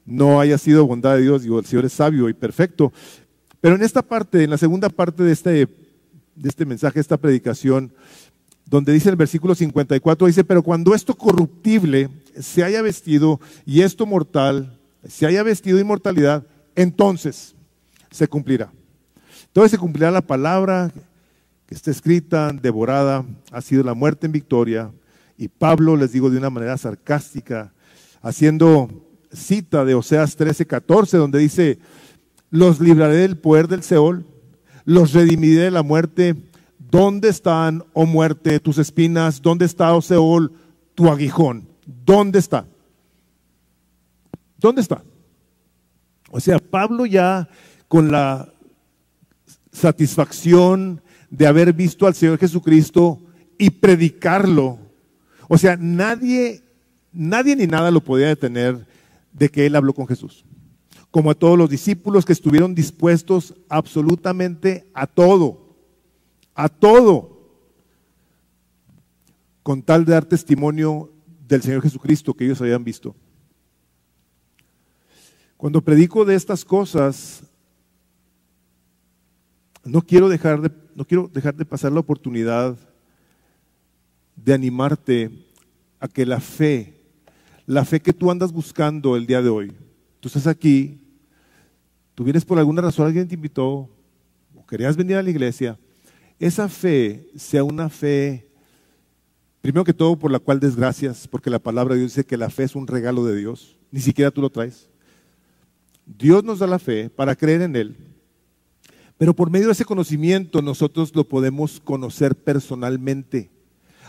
[0.04, 2.92] no haya sido bondad de Dios, digo, el Señor es sabio y perfecto.
[3.62, 7.90] Pero en esta parte, en la segunda parte de este, de este mensaje, esta predicación,
[8.66, 14.04] donde dice el versículo 54, dice, pero cuando esto corruptible se haya vestido y esto
[14.04, 16.46] mortal se haya vestido de inmortalidad,
[16.76, 17.54] entonces
[18.10, 18.70] se cumplirá.
[19.46, 20.92] Entonces se cumplirá la palabra
[21.74, 24.90] está escrita, devorada, ha sido la muerte en victoria.
[25.36, 27.72] Y Pablo, les digo de una manera sarcástica,
[28.20, 28.88] haciendo
[29.32, 31.78] cita de Oseas 13, 14, donde dice,
[32.52, 34.26] los libraré del poder del Seol,
[34.84, 36.36] los redimiré de la muerte.
[36.78, 39.40] ¿Dónde están, oh muerte, tus espinas?
[39.40, 40.52] ¿Dónde está, oh Seol,
[40.94, 41.66] tu aguijón?
[41.86, 42.66] ¿Dónde está?
[44.58, 45.02] ¿Dónde está?
[46.30, 47.48] O sea, Pablo ya
[47.88, 48.52] con la
[49.72, 53.18] satisfacción de haber visto al Señor Jesucristo
[53.56, 54.78] y predicarlo.
[55.48, 56.62] O sea, nadie,
[57.14, 58.86] nadie ni nada lo podía detener
[59.32, 60.44] de que él habló con Jesús.
[61.12, 65.76] Como a todos los discípulos que estuvieron dispuestos absolutamente a todo,
[66.56, 67.30] a todo,
[69.62, 71.12] con tal de dar testimonio
[71.46, 73.14] del Señor Jesucristo que ellos habían visto.
[75.56, 77.44] Cuando predico de estas cosas,
[79.84, 82.76] no quiero dejar de no quiero dejar de pasar la oportunidad
[84.36, 85.30] de animarte
[86.00, 87.00] a que la fe,
[87.66, 89.72] la fe que tú andas buscando el día de hoy,
[90.20, 91.01] tú estás aquí,
[92.14, 93.88] tú vienes por alguna razón, alguien te invitó,
[94.54, 95.78] o querías venir a la iglesia,
[96.38, 98.48] esa fe sea una fe,
[99.60, 102.50] primero que todo, por la cual desgracias, porque la palabra de Dios dice que la
[102.50, 104.88] fe es un regalo de Dios, ni siquiera tú lo traes.
[106.04, 107.96] Dios nos da la fe para creer en Él,
[109.16, 113.50] pero por medio de ese conocimiento nosotros lo podemos conocer personalmente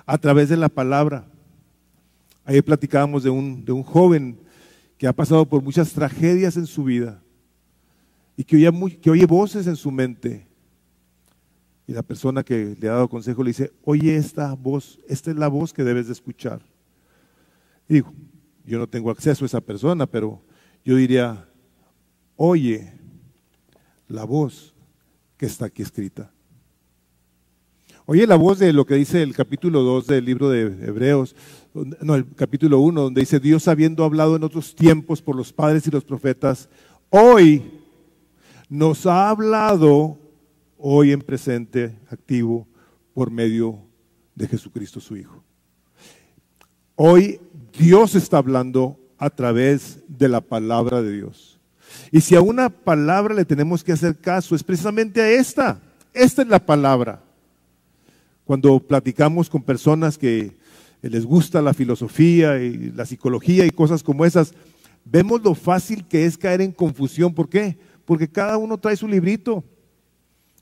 [0.06, 1.28] a través de la palabra.
[2.46, 4.40] Ahí platicábamos de un, de un joven
[4.98, 7.24] que ha pasado por muchas tragedias en su vida
[8.36, 10.48] y que oye, que oye voces en su mente.
[11.86, 15.38] Y la persona que le ha dado consejo le dice, oye esta voz, esta es
[15.38, 16.62] la voz que debes de escuchar.
[17.88, 18.14] Digo,
[18.66, 20.42] yo no tengo acceso a esa persona, pero
[20.86, 21.50] yo diría,
[22.38, 22.94] oye
[24.08, 24.74] la voz
[25.38, 26.32] que está aquí escrita.
[28.06, 31.36] Oye la voz de lo que dice el capítulo 2 del libro de Hebreos,
[31.74, 35.88] no, el capítulo 1, donde dice, Dios habiendo hablado en otros tiempos por los padres
[35.88, 36.70] y los profetas,
[37.10, 37.83] hoy
[38.70, 40.18] nos ha hablado,
[40.78, 42.68] hoy en presente, activo,
[43.14, 43.80] por medio
[44.36, 45.44] de Jesucristo su Hijo.
[46.96, 47.40] Hoy
[47.78, 51.60] Dios está hablando a través de la palabra de Dios.
[52.12, 55.80] Y si a una palabra le tenemos que hacer caso, es precisamente a esta.
[56.14, 57.22] Esta es la palabra.
[58.46, 60.56] Cuando platicamos con personas que
[61.02, 64.54] les gusta la filosofía y la psicología y cosas como esas,
[65.06, 67.34] vemos lo fácil que es caer en confusión.
[67.34, 67.78] ¿Por qué?
[68.06, 69.64] Porque cada uno trae su librito.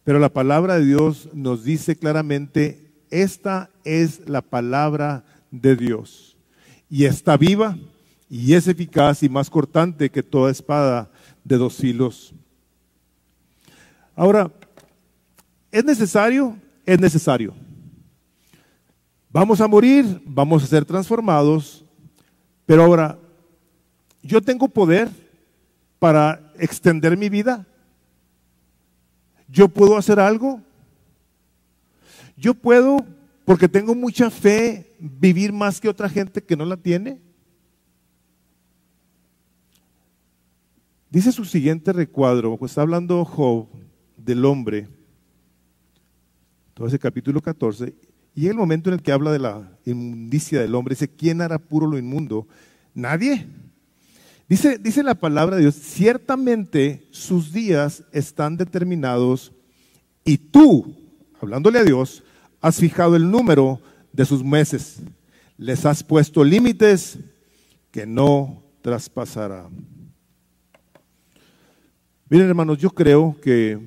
[0.04, 6.38] Pero la palabra de Dios nos dice claramente, esta es la palabra de Dios.
[6.90, 7.78] Y está viva
[8.30, 11.12] y es eficaz y más cortante que toda espada
[11.44, 12.34] de dos filos.
[14.16, 14.52] Ahora,
[15.72, 16.58] ¿es necesario?
[16.86, 17.54] Es necesario.
[19.30, 21.86] Vamos a morir, vamos a ser transformados,
[22.66, 23.18] pero ahora,
[24.22, 25.10] ¿yo tengo poder
[26.00, 27.68] para extender mi vida?
[29.48, 30.62] ¿Yo puedo hacer algo?
[32.38, 33.06] ¿Yo puedo,
[33.44, 37.20] porque tengo mucha fe, vivir más que otra gente que no la tiene?
[41.10, 43.68] Dice su siguiente recuadro, pues está hablando Job
[44.16, 44.88] del hombre,
[46.74, 47.94] todo ese capítulo 14,
[48.34, 51.60] y el momento en el que habla de la inmundicia del hombre, dice, ¿quién hará
[51.60, 52.48] puro lo inmundo?
[52.94, 53.46] Nadie.
[54.52, 59.54] Dice, dice la palabra de Dios, ciertamente sus días están determinados
[60.26, 60.94] y tú,
[61.40, 62.22] hablándole a Dios,
[62.60, 63.80] has fijado el número
[64.12, 64.98] de sus meses.
[65.58, 67.18] Les has puesto límites
[67.92, 69.70] que no traspasará.
[72.28, 73.80] Miren hermanos, yo creo que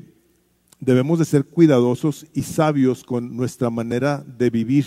[0.81, 4.87] debemos de ser cuidadosos y sabios con nuestra manera de vivir.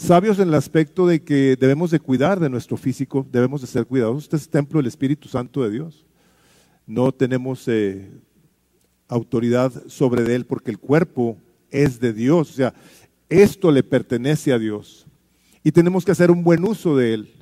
[0.00, 3.84] Sabios en el aspecto de que debemos de cuidar de nuestro físico, debemos de ser
[3.84, 4.22] cuidadosos.
[4.22, 6.06] Este es templo del Espíritu Santo de Dios.
[6.86, 8.10] No tenemos eh,
[9.08, 11.36] autoridad sobre él porque el cuerpo
[11.70, 12.50] es de Dios.
[12.50, 12.72] O sea,
[13.28, 15.06] esto le pertenece a Dios.
[15.62, 17.34] Y tenemos que hacer un buen uso de él.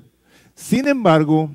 [0.57, 1.53] Sin embargo,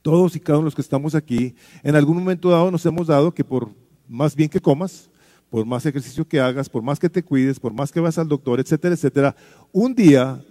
[0.00, 3.08] todos y cada uno de los que estamos aquí, en algún momento dado nos hemos
[3.08, 3.68] dado que por
[4.08, 5.10] más bien que comas,
[5.52, 8.26] por más ejercicio que hagas, por más que te cuides, por más que vas al
[8.26, 9.36] doctor, etcétera, etcétera,
[9.70, 10.42] un día,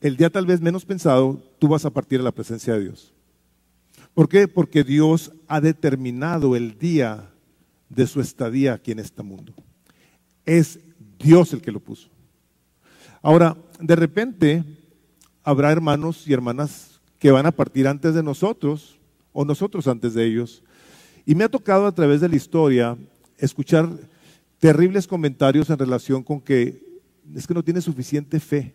[0.00, 3.12] el día tal vez menos pensado, tú vas a partir a la presencia de Dios.
[4.14, 4.48] ¿Por qué?
[4.48, 7.28] Porque Dios ha determinado el día
[7.90, 9.52] de su estadía aquí en este mundo.
[10.46, 10.80] Es
[11.18, 12.08] Dios el que lo puso.
[13.20, 14.64] Ahora, de repente,
[15.44, 18.98] habrá hermanos y hermanas que van a partir antes de nosotros
[19.34, 20.62] o nosotros antes de ellos.
[21.26, 22.96] Y me ha tocado a través de la historia
[23.36, 23.90] escuchar
[24.58, 26.84] terribles comentarios en relación con que
[27.34, 28.74] es que no tienes suficiente fe,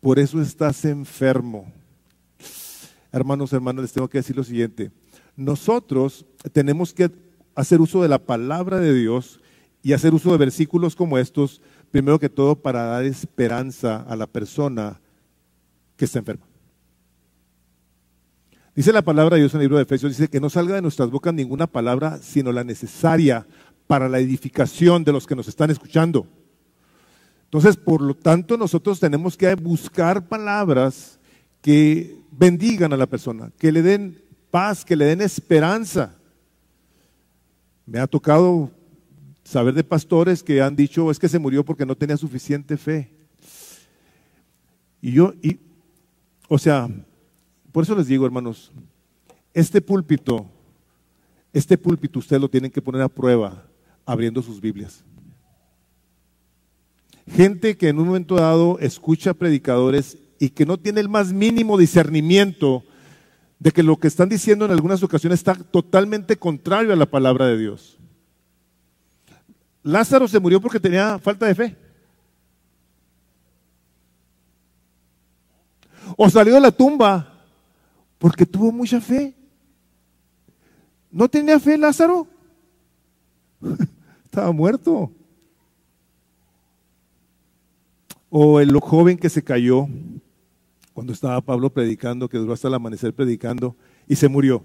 [0.00, 1.72] por eso estás enfermo.
[3.12, 4.90] Hermanos, hermanas, les tengo que decir lo siguiente.
[5.36, 7.10] Nosotros tenemos que
[7.54, 9.40] hacer uso de la palabra de Dios
[9.82, 14.26] y hacer uso de versículos como estos, primero que todo para dar esperanza a la
[14.26, 15.00] persona
[15.96, 16.46] que está enferma.
[18.74, 20.82] Dice la palabra de Dios en el libro de Efesios, dice que no salga de
[20.82, 23.46] nuestras bocas ninguna palabra, sino la necesaria
[23.86, 26.26] para la edificación de los que nos están escuchando.
[27.44, 31.18] Entonces, por lo tanto, nosotros tenemos que buscar palabras
[31.60, 36.16] que bendigan a la persona, que le den paz, que le den esperanza.
[37.84, 38.70] Me ha tocado
[39.44, 43.10] saber de pastores que han dicho es que se murió porque no tenía suficiente fe.
[45.02, 45.58] Y yo, y,
[46.48, 46.88] o sea,
[47.70, 48.72] por eso les digo, hermanos,
[49.52, 50.46] este púlpito,
[51.52, 53.66] este púlpito ustedes lo tienen que poner a prueba
[54.12, 55.04] abriendo sus Biblias.
[57.30, 61.78] Gente que en un momento dado escucha predicadores y que no tiene el más mínimo
[61.78, 62.84] discernimiento
[63.58, 67.46] de que lo que están diciendo en algunas ocasiones está totalmente contrario a la palabra
[67.46, 67.98] de Dios.
[69.82, 71.76] Lázaro se murió porque tenía falta de fe.
[76.16, 77.32] O salió de la tumba
[78.18, 79.34] porque tuvo mucha fe.
[81.10, 82.26] ¿No tenía fe Lázaro?
[84.32, 85.12] Estaba muerto.
[88.30, 89.86] O el joven que se cayó
[90.94, 93.76] cuando estaba Pablo predicando, que duró hasta el amanecer predicando
[94.08, 94.64] y se murió.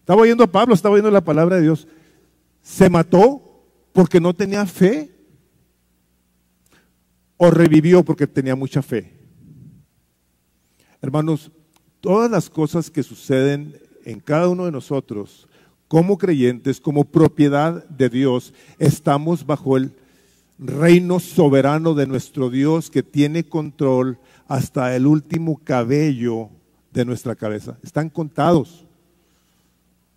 [0.00, 1.86] Estaba oyendo a Pablo, estaba oyendo la palabra de Dios.
[2.62, 5.14] Se mató porque no tenía fe.
[7.36, 9.12] O revivió porque tenía mucha fe.
[11.02, 11.52] Hermanos,
[12.00, 15.46] todas las cosas que suceden en cada uno de nosotros,
[15.88, 19.92] como creyentes, como propiedad de Dios, estamos bajo el
[20.58, 26.50] reino soberano de nuestro Dios que tiene control hasta el último cabello
[26.92, 27.78] de nuestra cabeza.
[27.82, 28.84] Están contados.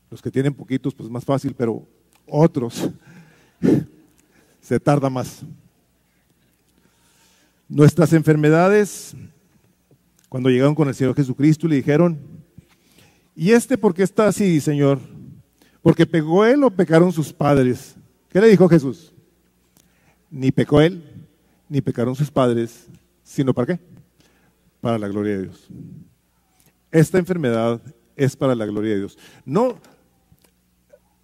[0.09, 1.87] Los que tienen poquitos, pues más fácil, pero
[2.27, 2.89] otros
[4.61, 5.41] se tarda más.
[7.69, 9.15] Nuestras enfermedades
[10.27, 12.19] cuando llegaron con el Señor Jesucristo le dijeron,
[13.35, 14.99] ¿y este por qué está así, Señor?
[15.81, 17.95] ¿Porque pegó él o pecaron sus padres?
[18.29, 19.13] ¿Qué le dijo Jesús?
[20.29, 21.03] Ni pecó él,
[21.67, 22.87] ni pecaron sus padres,
[23.23, 23.79] sino para qué?
[24.79, 25.67] Para la gloria de Dios.
[26.91, 27.81] esta enfermedad
[28.15, 29.17] es para la gloria de Dios.
[29.45, 29.79] No,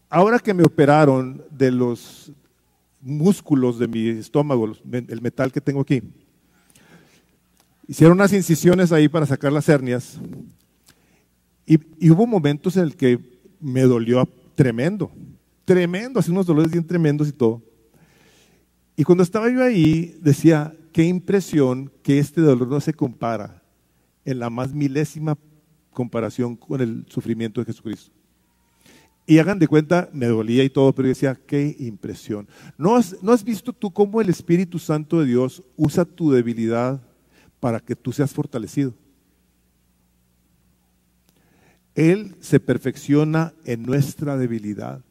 [0.10, 2.32] ahora que me operaron de los
[3.01, 6.01] músculos de mi estómago, el metal que tengo aquí,
[7.88, 10.20] hicieron unas incisiones ahí para sacar las hernias
[11.66, 13.20] y, y hubo momentos en el que
[13.60, 14.28] me dolió
[14.58, 15.12] tremendo,
[15.66, 17.62] tremendo, así unos dolores bien tremendos y todo.
[18.95, 23.62] Y cuando estaba yo ahí, decía, qué impresión que este dolor no se compara
[24.26, 25.38] en la más milésima
[25.91, 28.12] comparación con el sufrimiento de Jesucristo.
[29.28, 32.47] Y hagan de cuenta, me dolía y todo, pero yo decía, qué impresión.
[32.80, 36.99] ¿No has, ¿No has visto tú cómo el Espíritu Santo de Dios usa tu debilidad
[37.60, 38.95] para que tú seas fortalecido?
[41.97, 45.01] Él se perfecciona en nuestra debilidad.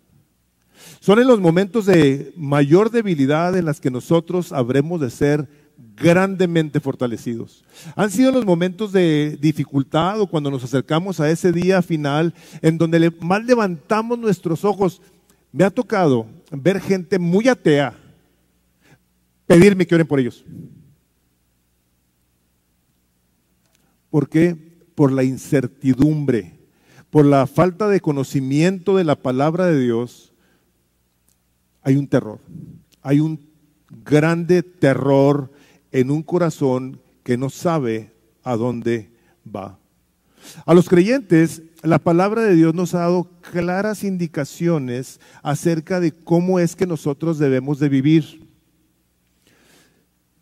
[1.01, 5.49] Son en los momentos de mayor debilidad en las que nosotros habremos de ser
[5.97, 7.65] grandemente fortalecidos.
[7.97, 12.33] Han sido los momentos de dificultad o cuando nos acercamos a ese día final
[12.63, 15.03] en donde más levantamos nuestros ojos.
[15.51, 17.99] Me ha tocado ver gente muy atea
[19.45, 20.45] pedirme que oren por ellos.
[24.09, 24.57] ¿Por qué?
[24.95, 26.56] Por la incertidumbre,
[27.17, 30.35] por la falta de conocimiento de la palabra de Dios,
[31.81, 32.41] hay un terror,
[33.01, 33.41] hay un
[34.05, 35.51] grande terror
[35.93, 38.13] en un corazón que no sabe
[38.43, 39.11] a dónde
[39.49, 39.79] va.
[40.67, 46.61] A los creyentes, la palabra de Dios nos ha dado claras indicaciones acerca de cómo
[46.61, 48.46] es que nosotros debemos de vivir.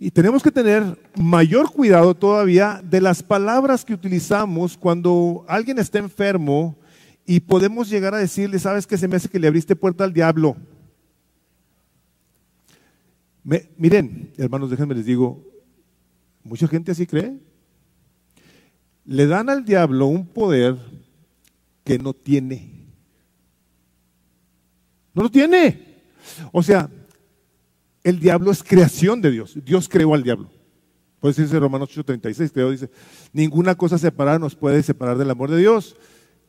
[0.04, 5.98] Y tenemos que tener mayor cuidado todavía de las palabras que utilizamos cuando alguien está
[5.98, 6.76] enfermo
[7.24, 10.12] y podemos llegar a decirle, sabes que se me hace que le abriste puerta al
[10.12, 10.56] diablo
[13.76, 15.44] miren, hermanos, déjenme les digo,
[16.42, 17.38] mucha gente así cree.
[19.04, 20.76] Le dan al diablo un poder
[21.84, 22.88] que no tiene.
[25.12, 26.00] No lo tiene.
[26.52, 26.88] O sea,
[28.04, 29.58] el diablo es creación de Dios.
[29.64, 30.48] Dios creó al diablo.
[31.18, 32.90] Puede decirse Romanos 8:36, que dice,
[33.32, 35.96] ninguna cosa separada nos puede separar del amor de Dios.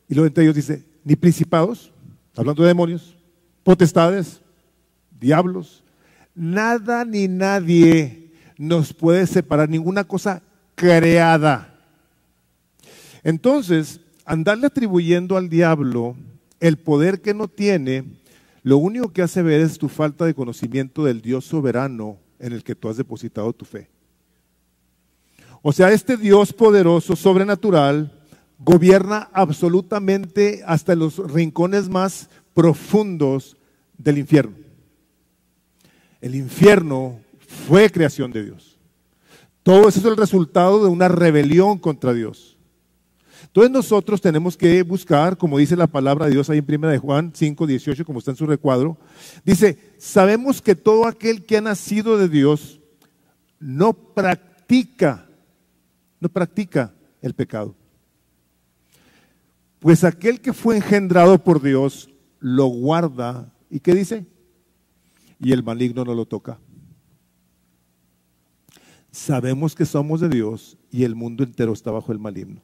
[0.08, 1.90] Y luego entre ellos dice, ni principados,
[2.36, 3.16] hablando de demonios,
[3.64, 4.40] potestades,
[5.18, 5.82] diablos,
[6.36, 10.42] Nada ni nadie nos puede separar, ninguna cosa
[10.74, 11.74] creada.
[13.24, 16.14] Entonces, andarle atribuyendo al diablo
[16.60, 18.04] el poder que no tiene,
[18.66, 22.64] lo único que hace ver es tu falta de conocimiento del Dios soberano en el
[22.64, 23.88] que tú has depositado tu fe.
[25.62, 28.12] O sea, este Dios poderoso, sobrenatural,
[28.58, 33.56] gobierna absolutamente hasta los rincones más profundos
[33.98, 34.56] del infierno.
[36.20, 37.20] El infierno
[37.68, 38.80] fue creación de Dios.
[39.62, 42.55] Todo eso es el resultado de una rebelión contra Dios.
[43.44, 46.98] Entonces nosotros tenemos que buscar, como dice la palabra de Dios ahí en 1 de
[46.98, 48.96] Juan 5, 18, como está en su recuadro,
[49.44, 52.80] dice, sabemos que todo aquel que ha nacido de Dios
[53.58, 55.26] no practica,
[56.20, 57.74] no practica el pecado.
[59.80, 62.10] Pues aquel que fue engendrado por Dios
[62.40, 63.52] lo guarda.
[63.70, 64.26] ¿Y qué dice?
[65.40, 66.58] y el maligno no lo toca.
[69.10, 72.60] Sabemos que somos de Dios y el mundo entero está bajo el maligno.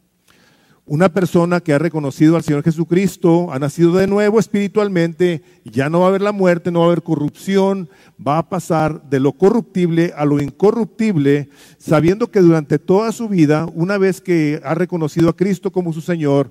[0.85, 6.01] Una persona que ha reconocido al Señor Jesucristo, ha nacido de nuevo espiritualmente, ya no
[6.01, 7.89] va a haber la muerte, no va a haber corrupción,
[8.25, 13.67] va a pasar de lo corruptible a lo incorruptible, sabiendo que durante toda su vida,
[13.75, 16.51] una vez que ha reconocido a Cristo como su Señor,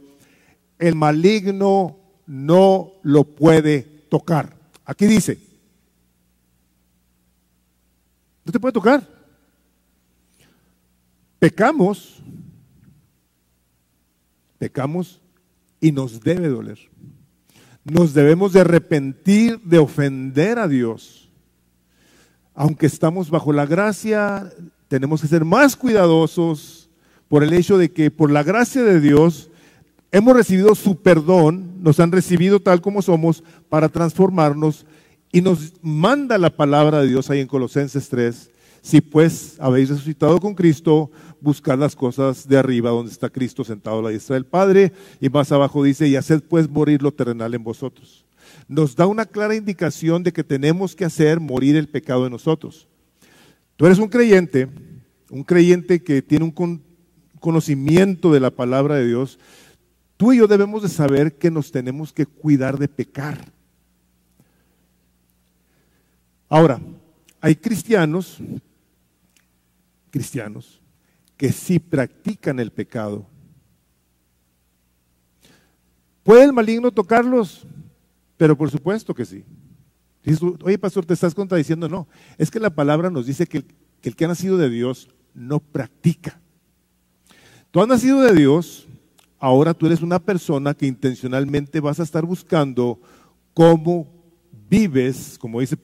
[0.79, 4.55] el maligno no lo puede tocar.
[4.85, 5.39] Aquí dice,
[8.45, 9.05] no te puede tocar.
[11.37, 12.21] Pecamos,
[14.61, 15.19] pecamos
[15.79, 16.77] y nos debe doler.
[17.83, 21.31] Nos debemos de arrepentir de ofender a Dios.
[22.53, 24.53] Aunque estamos bajo la gracia,
[24.87, 26.91] tenemos que ser más cuidadosos
[27.27, 29.49] por el hecho de que por la gracia de Dios
[30.11, 34.85] hemos recibido su perdón, nos han recibido tal como somos para transformarnos
[35.31, 38.51] y nos manda la palabra de Dios ahí en Colosenses 3.
[38.83, 41.09] Si pues habéis resucitado con Cristo,
[41.41, 44.93] buscad las cosas de arriba donde está Cristo sentado a la diestra del Padre.
[45.19, 48.25] Y más abajo dice, y haced pues morir lo terrenal en vosotros.
[48.67, 52.87] Nos da una clara indicación de que tenemos que hacer morir el pecado en nosotros.
[53.75, 54.69] Tú eres un creyente,
[55.29, 56.81] un creyente que tiene un
[57.39, 59.39] conocimiento de la palabra de Dios.
[60.17, 63.51] Tú y yo debemos de saber que nos tenemos que cuidar de pecar.
[66.47, 66.79] Ahora,
[67.39, 68.37] hay cristianos,
[70.11, 70.81] cristianos,
[71.41, 73.25] que sí practican el pecado,
[76.21, 77.65] ¿Puede el maligno tocarlos?
[78.37, 79.43] Pero por supuesto que sí.
[80.61, 81.89] Oye, pastor, te estás contradiciendo.
[81.89, 83.65] No, es que la palabra nos dice que
[84.03, 86.39] el, que ha nacido de Dios no practica.
[87.71, 88.87] Tú has nacido de Dios,
[89.39, 93.01] ahora tú eres una persona que intencionalmente vas a estar buscando
[93.55, 94.07] cómo
[94.69, 95.83] vives, como dice 1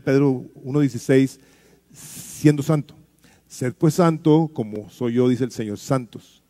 [0.00, 1.40] Pedro 1.16,
[1.94, 2.97] siendo santo.
[3.48, 6.42] Sed pues santo como soy yo, dice el Señor, santos.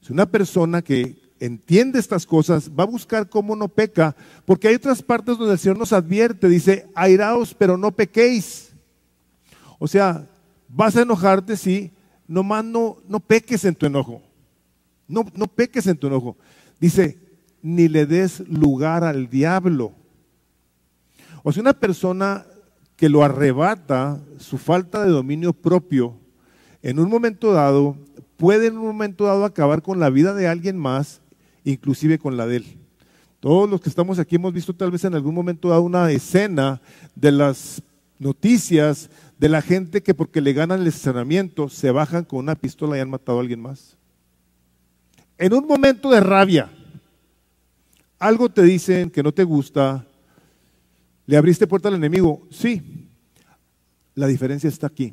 [0.00, 4.74] Si una persona que entiende estas cosas va a buscar cómo no peca, porque hay
[4.74, 8.72] otras partes donde el Señor nos advierte, dice, airaos, pero no pequéis.
[9.78, 10.26] O sea,
[10.68, 11.92] vas a enojarte, sí,
[12.26, 14.22] nomás no, no peques en tu enojo.
[15.06, 16.36] No, no peques en tu enojo.
[16.80, 17.18] Dice,
[17.62, 19.92] ni le des lugar al diablo.
[21.42, 22.46] O sea, una persona
[22.96, 26.17] que lo arrebata su falta de dominio propio,
[26.82, 27.96] en un momento dado,
[28.36, 31.20] puede en un momento dado acabar con la vida de alguien más,
[31.64, 32.78] inclusive con la de él.
[33.40, 36.80] Todos los que estamos aquí hemos visto tal vez en algún momento dado una escena
[37.14, 37.82] de las
[38.18, 42.96] noticias de la gente que porque le ganan el estacionamiento se bajan con una pistola
[42.96, 43.96] y han matado a alguien más.
[45.36, 46.70] En un momento de rabia,
[48.18, 50.04] algo te dicen que no te gusta,
[51.26, 53.08] le abriste puerta al enemigo, sí.
[54.16, 55.12] La diferencia está aquí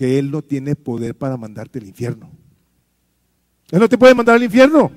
[0.00, 2.30] que Él no tiene poder para mandarte al infierno.
[3.70, 4.90] Él no te puede mandar al infierno,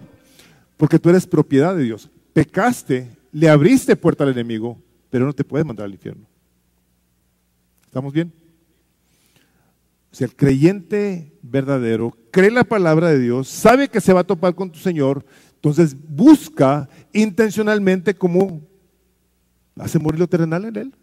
[0.77, 2.09] porque tú eres propiedad de Dios.
[2.31, 6.25] Pecaste, le abriste puerta al enemigo, pero no te puede mandar al infierno.
[7.85, 8.31] ¿Estamos bien?
[10.09, 14.23] O sea, el creyente verdadero cree la palabra de Dios, sabe que se va a
[14.23, 15.25] topar con tu Señor,
[15.55, 18.61] entonces busca intencionalmente cómo
[19.75, 20.95] hace morir lo terrenal en él.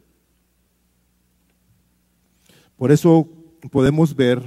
[2.78, 3.36] Por eso
[3.68, 4.42] podemos ver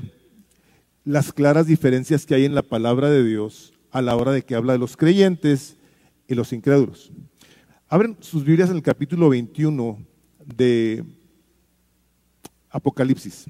[1.06, 4.56] las claras diferencias que hay en la palabra de Dios a la hora de que
[4.56, 5.78] habla de los creyentes
[6.28, 7.12] y los incrédulos.
[7.88, 10.00] Abren sus Biblias en el capítulo 21
[10.46, 11.04] de
[12.70, 13.46] Apocalipsis.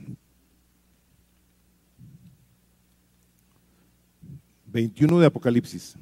[4.65, 5.95] 21 de Apocalipsis.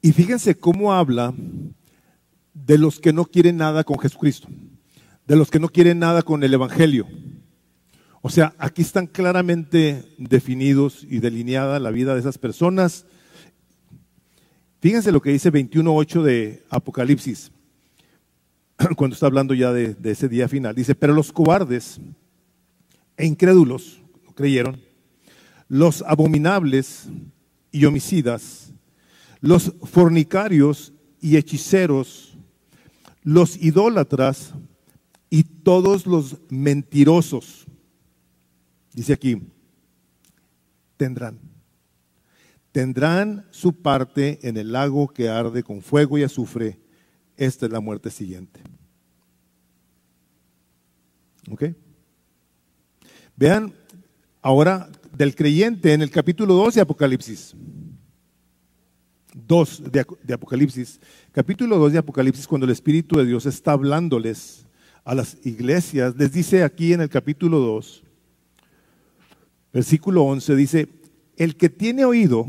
[0.00, 1.34] Y fíjense cómo habla
[2.54, 4.48] de los que no quieren nada con Jesucristo
[5.28, 7.06] de los que no quieren nada con el Evangelio.
[8.22, 13.04] O sea, aquí están claramente definidos y delineada la vida de esas personas.
[14.80, 17.52] Fíjense lo que dice 21.8 de Apocalipsis,
[18.96, 20.74] cuando está hablando ya de, ese día final.
[20.74, 22.00] Dice, pero los cobardes
[23.18, 24.80] e incrédulos, no creyeron,
[25.68, 27.06] los abominables
[27.70, 28.72] y homicidas,
[29.40, 32.38] los fornicarios y hechiceros,
[33.22, 34.54] los idólatras,
[35.30, 37.66] y todos los mentirosos,
[38.92, 39.42] dice aquí,
[40.96, 41.38] tendrán.
[42.72, 46.78] Tendrán su parte en el lago que arde con fuego y azufre.
[47.36, 48.60] Esta es la muerte siguiente.
[51.50, 51.64] ¿Ok?
[53.36, 53.72] Vean
[54.42, 57.54] ahora del creyente en el capítulo 2 de Apocalipsis.
[59.34, 61.00] 2 de, de Apocalipsis.
[61.32, 64.67] Capítulo 2 de Apocalipsis, cuando el Espíritu de Dios está hablándoles
[65.08, 68.02] a las iglesias, les dice aquí en el capítulo 2,
[69.72, 70.88] versículo 11, dice,
[71.38, 72.46] el que tiene oído,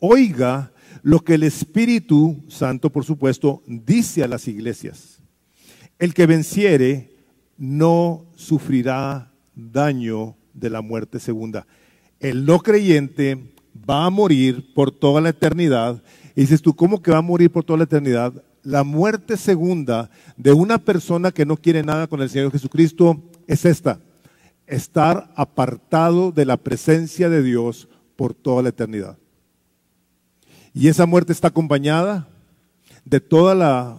[0.00, 0.72] oiga
[1.04, 5.20] lo que el Espíritu Santo, por supuesto, dice a las iglesias.
[6.00, 7.14] El que venciere
[7.56, 11.68] no sufrirá daño de la muerte segunda.
[12.18, 13.54] El no creyente
[13.88, 16.02] va a morir por toda la eternidad.
[16.34, 18.42] Y dices tú, ¿cómo que va a morir por toda la eternidad?
[18.66, 23.64] La muerte segunda de una persona que no quiere nada con el Señor Jesucristo es
[23.64, 24.00] esta,
[24.66, 29.18] estar apartado de la presencia de Dios por toda la eternidad.
[30.74, 32.26] Y esa muerte está acompañada
[33.04, 33.98] de toda la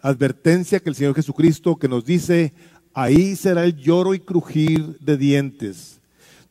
[0.00, 2.54] advertencia que el Señor Jesucristo que nos dice,
[2.94, 6.00] ahí será el lloro y crujir de dientes,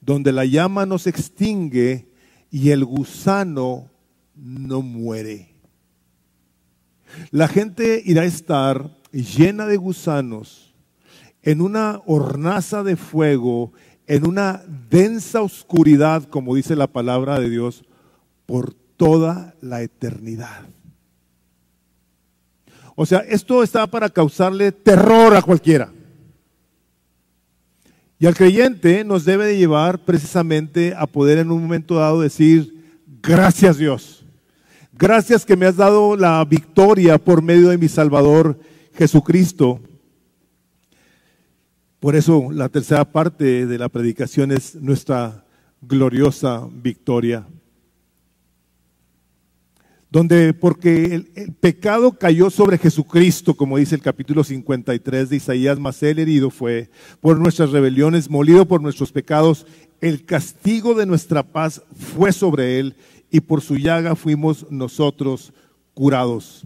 [0.02, 2.10] donde la llama no se extingue
[2.52, 3.90] y el gusano
[4.36, 5.59] no muere.
[7.32, 10.74] La gente irá a estar llena de gusanos
[11.42, 13.74] en una hornaza de fuego,
[14.08, 17.84] en una densa oscuridad, como dice la palabra de Dios,
[18.46, 20.68] por toda la eternidad.
[22.96, 25.90] O sea, esto está para causarle terror a cualquiera.
[28.20, 33.00] Y al creyente nos debe de llevar precisamente a poder en un momento dado decir,
[33.22, 34.19] gracias Dios.
[35.00, 38.60] Gracias que me has dado la victoria por medio de mi Salvador
[38.96, 39.80] Jesucristo.
[42.02, 45.46] Por eso la tercera parte de la predicación es nuestra
[45.82, 47.48] gloriosa victoria.
[50.12, 56.02] donde porque el, pecado cayó sobre Jesucristo, como dice el capítulo 53 de Isaías, más
[56.02, 56.90] él herido fue
[57.22, 59.68] por nuestras rebeliones, molido por nuestros pecados,
[60.02, 62.96] el castigo de nuestra paz fue sobre él
[63.32, 65.54] y por su llaga fuimos nosotros
[65.94, 66.64] curados.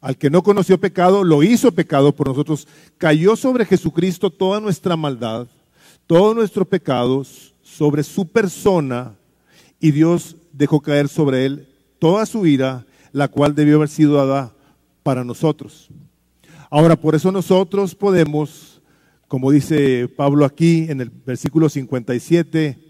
[0.00, 2.66] Al que no conoció pecado, lo hizo pecado por nosotros.
[2.96, 5.46] Cayó sobre Jesucristo toda nuestra maldad,
[6.06, 9.14] todos nuestros pecados, sobre su persona,
[9.78, 11.68] y Dios dejó caer sobre él
[11.98, 14.54] toda su ira, la cual debió haber sido dada
[15.02, 15.88] para nosotros.
[16.70, 18.80] Ahora, por eso nosotros podemos,
[19.28, 22.89] como dice Pablo aquí en el versículo 57,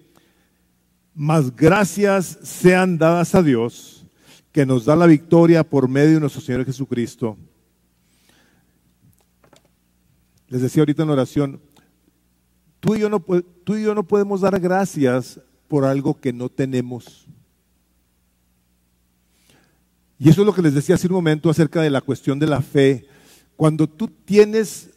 [1.21, 4.07] más gracias sean dadas a Dios,
[4.53, 7.37] que nos da la victoria por medio de nuestro Señor Jesucristo.
[10.49, 11.61] Les decía ahorita en oración,
[12.81, 16.49] tú y yo no, tú y yo no podemos dar gracias por algo que no
[16.49, 17.27] tenemos.
[20.19, 22.47] Y eso es lo que les decía hace un momento acerca de la cuestión de
[22.47, 23.07] la fe.
[23.57, 24.89] Cuando tú tienes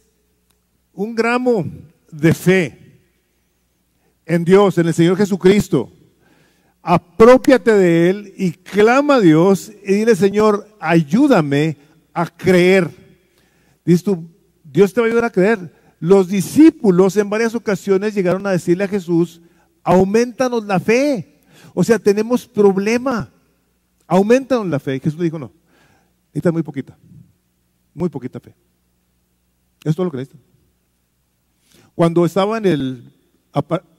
[0.94, 1.66] un gramo
[2.10, 3.02] de fe
[4.24, 5.92] en Dios, en el Señor Jesucristo,
[6.84, 11.78] apropiate de Él y clama a Dios y dile, Señor, ayúdame
[12.12, 12.90] a creer.
[13.84, 14.30] Dices tú,
[14.62, 15.72] Dios te va a ayudar a creer.
[15.98, 19.40] Los discípulos en varias ocasiones llegaron a decirle a Jesús,
[19.82, 21.40] aumentanos la fe.
[21.72, 23.30] O sea, tenemos problema.
[24.06, 24.96] Aumentaron la fe.
[24.96, 25.50] Y Jesús le dijo, no,
[26.26, 26.98] necesitas muy poquita,
[27.94, 28.54] muy poquita fe.
[29.80, 30.28] Eso es todo lo que.
[31.94, 33.13] Cuando estaba en el,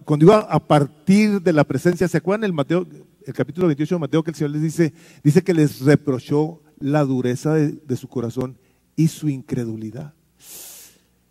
[0.04, 2.86] cuando iba a partir de la presencia, ¿se acuerdan el Mateo,
[3.26, 4.94] el capítulo 28 de Mateo que el Señor les dice,
[5.24, 8.58] dice que les reprochó la dureza de, su corazón
[8.96, 10.14] y su incredulidad?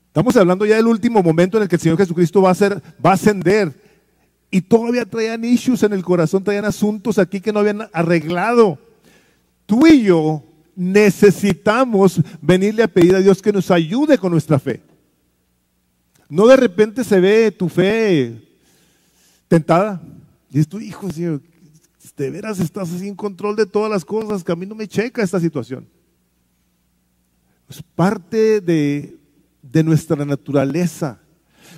[0.06, 2.80] Estamos hablando ya del último momento en el que el Señor Jesucristo va a, ser,
[3.04, 3.72] va a ascender
[4.50, 8.78] y todavía traían issues en el corazón, traían asuntos aquí que no habían arreglado.
[9.66, 10.44] Tú y yo
[10.76, 14.80] necesitamos venirle a pedir a Dios que nos ayude con nuestra fe.
[16.28, 18.40] No de repente se ve tu fe
[19.48, 20.02] tentada.
[20.50, 21.42] Y es tu hijo, Señor,
[22.16, 25.22] de veras estás en control de todas las cosas, que a mí no me checa
[25.22, 25.88] esta situación.
[27.68, 29.16] Es parte de,
[29.62, 31.18] de nuestra naturaleza.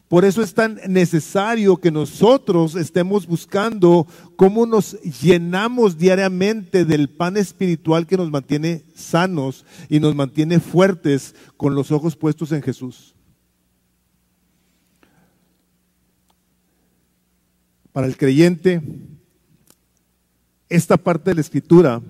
[0.08, 7.36] Por eso es tan necesario que nosotros estemos buscando cómo nos llenamos diariamente del pan
[7.36, 13.15] espiritual que nos mantiene sanos y nos mantiene fuertes con los ojos puestos en Jesús.
[17.96, 18.82] Para el creyente,
[20.68, 22.02] esta parte de la escritura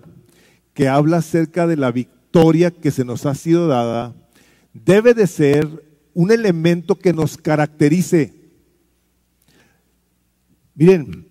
[0.75, 4.13] que habla acerca de la victoria que se nos ha sido dada,
[4.73, 8.35] debe de ser un elemento que nos caracterice.
[10.75, 11.29] Miren,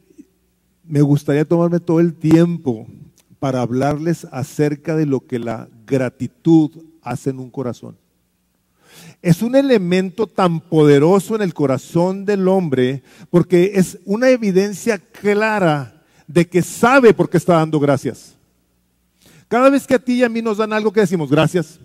[0.86, 2.88] me gustaría tomarme todo el tiempo
[3.40, 7.98] para hablarles acerca de lo que la gratitud hace en un corazón.
[9.26, 13.02] Es un elemento tan poderoso en el corazón del hombre
[13.32, 18.36] porque es una evidencia clara de que sabe por qué está dando gracias.
[19.48, 21.80] Cada vez que a ti y a mí nos dan algo que decimos gracias,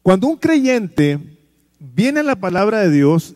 [0.00, 1.18] cuando un creyente
[1.78, 3.34] viene a la palabra de Dios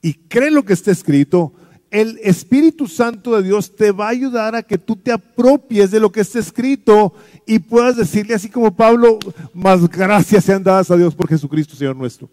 [0.00, 1.52] y cree lo que está escrito,
[2.00, 5.98] el Espíritu Santo de Dios te va a ayudar a que tú te apropies de
[5.98, 7.14] lo que está escrito
[7.46, 9.18] y puedas decirle así como Pablo,
[9.54, 12.28] más gracias sean dadas a Dios por Jesucristo, Señor nuestro.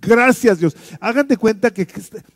[0.00, 0.76] Gracias Dios.
[1.00, 1.86] Hagan de cuenta que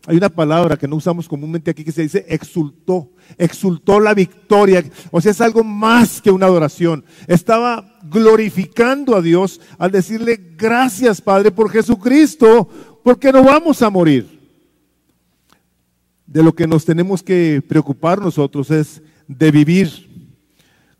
[0.08, 3.12] hay una palabra que no usamos comúnmente aquí que se dice exultó.
[3.38, 4.84] Exultó la victoria.
[5.12, 7.04] O sea, es algo más que una adoración.
[7.28, 12.68] Estaba glorificando a Dios al decirle gracias Padre por Jesucristo,
[13.04, 14.35] porque no vamos a morir.
[16.26, 19.90] De lo que nos tenemos que preocupar nosotros es de vivir.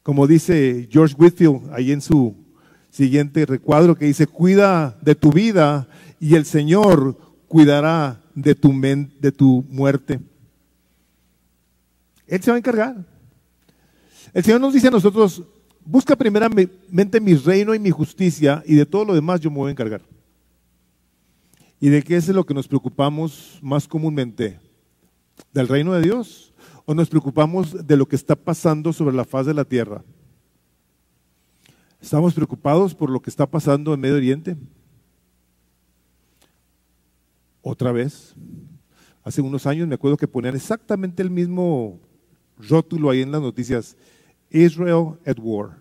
[0.02, 2.34] Como dice George Whitfield ahí en su
[2.90, 5.88] siguiente recuadro que dice, cuida de tu vida
[6.20, 7.18] y el Señor
[7.48, 10.20] cuidará de tu, de tu muerte.
[12.26, 13.04] Él se va a encargar.
[14.32, 15.42] El Señor nos dice a nosotros,
[15.84, 19.68] busca primeramente mi reino y mi justicia y de todo lo demás yo me voy
[19.68, 20.02] a encargar.
[21.80, 24.58] ¿Y de qué es lo que nos preocupamos más comúnmente?
[25.52, 26.52] ¿Del reino de Dios?
[26.84, 30.04] ¿O nos preocupamos de lo que está pasando sobre la faz de la tierra?
[32.00, 34.56] ¿Estamos preocupados por lo que está pasando en Medio Oriente?
[37.70, 38.34] otra vez.
[39.24, 41.98] Hace unos años me acuerdo que ponían exactamente el mismo
[42.58, 43.96] rótulo ahí en las noticias,
[44.50, 45.78] Israel at War.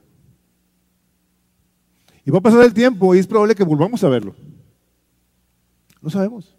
[2.26, 4.36] Y va a pasar el tiempo y es probable que volvamos a verlo.
[6.02, 6.55] No sabemos.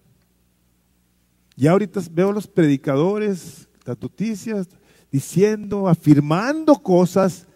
[1.56, 4.68] Ya ahorita veo los predicadores, las noticias,
[5.10, 7.46] diciendo, afirmando cosas,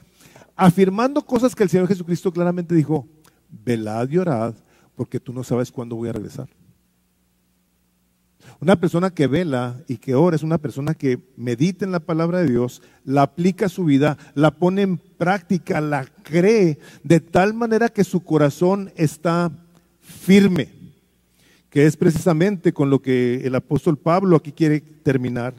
[0.57, 3.07] afirmando cosas que el Señor Jesucristo claramente dijo,
[3.51, 4.55] velad y orad,
[4.95, 6.49] porque tú no sabes cuándo voy a regresar.
[8.61, 12.39] Una persona que vela y que ora es una persona que medita en la palabra
[12.39, 17.55] de Dios, la aplica a su vida, la pone en práctica, la cree de tal
[17.55, 19.51] manera que su corazón está
[20.01, 20.80] firme,
[21.71, 25.55] que es precisamente con lo que el apóstol Pablo aquí quiere terminar.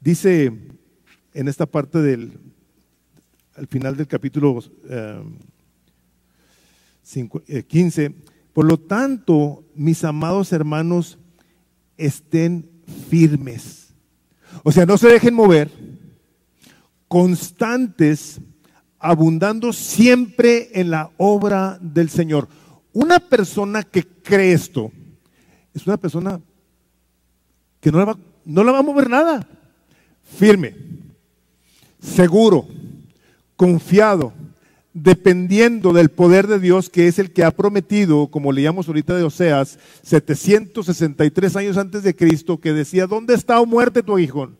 [0.00, 0.50] Dice
[1.34, 2.32] en esta parte del,
[3.54, 4.58] al final del capítulo
[7.68, 8.14] 15, eh,
[8.54, 11.18] por lo tanto, mis amados hermanos,
[11.98, 12.70] estén
[13.10, 13.94] firmes.
[14.62, 15.70] O sea, no se dejen mover,
[17.06, 18.40] constantes,
[18.98, 22.48] abundando siempre en la obra del Señor.
[22.92, 24.90] Una persona que cree esto
[25.74, 26.40] es una persona
[27.80, 29.46] que no la va, no la va a mover nada.
[30.22, 30.74] Firme,
[32.00, 32.66] seguro,
[33.56, 34.32] confiado,
[34.94, 39.24] dependiendo del poder de Dios que es el que ha prometido, como leíamos ahorita de
[39.24, 44.56] Oseas, 763 años antes de Cristo, que decía, ¿dónde está o muerte tu aguijón?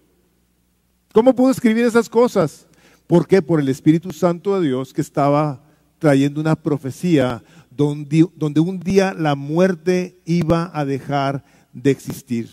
[1.13, 2.67] ¿Cómo pudo escribir esas cosas?
[3.07, 3.41] ¿Por qué?
[3.41, 5.63] Por el Espíritu Santo de Dios que estaba
[5.99, 7.43] trayendo una profecía
[7.77, 12.49] donde, donde un día la muerte iba a dejar de existir.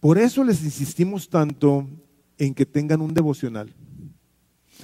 [0.00, 1.88] Por eso les insistimos tanto
[2.36, 3.72] en que tengan un devocional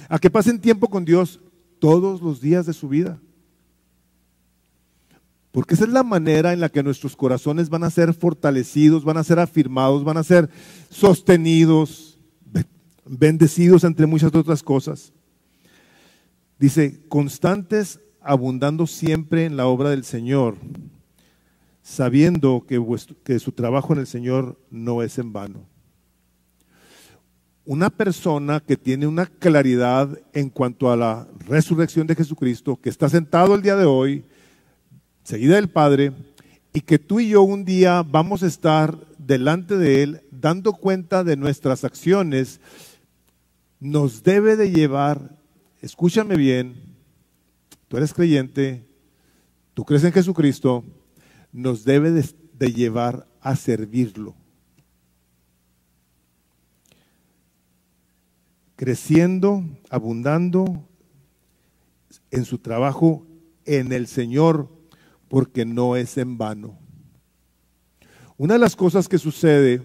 [0.07, 1.41] a que pasen tiempo con Dios
[1.79, 3.19] todos los días de su vida.
[5.51, 9.17] Porque esa es la manera en la que nuestros corazones van a ser fortalecidos, van
[9.17, 10.49] a ser afirmados, van a ser
[10.89, 12.17] sostenidos,
[13.05, 15.11] bendecidos entre muchas otras cosas.
[16.59, 20.57] Dice, constantes abundando siempre en la obra del Señor,
[21.81, 22.83] sabiendo que,
[23.23, 25.65] que su trabajo en el Señor no es en vano.
[27.65, 33.07] Una persona que tiene una claridad en cuanto a la resurrección de Jesucristo, que está
[33.07, 34.25] sentado el día de hoy,
[35.23, 36.11] seguida del Padre,
[36.73, 41.23] y que tú y yo un día vamos a estar delante de Él dando cuenta
[41.23, 42.59] de nuestras acciones,
[43.79, 45.38] nos debe de llevar,
[45.81, 46.75] escúchame bien,
[47.87, 48.85] tú eres creyente,
[49.73, 50.83] tú crees en Jesucristo,
[51.51, 54.35] nos debe de, de llevar a servirlo.
[58.79, 60.87] creciendo, abundando
[62.31, 63.27] en su trabajo
[63.65, 64.69] en el Señor,
[65.27, 66.79] porque no es en vano.
[68.37, 69.81] Una de las cosas que sucede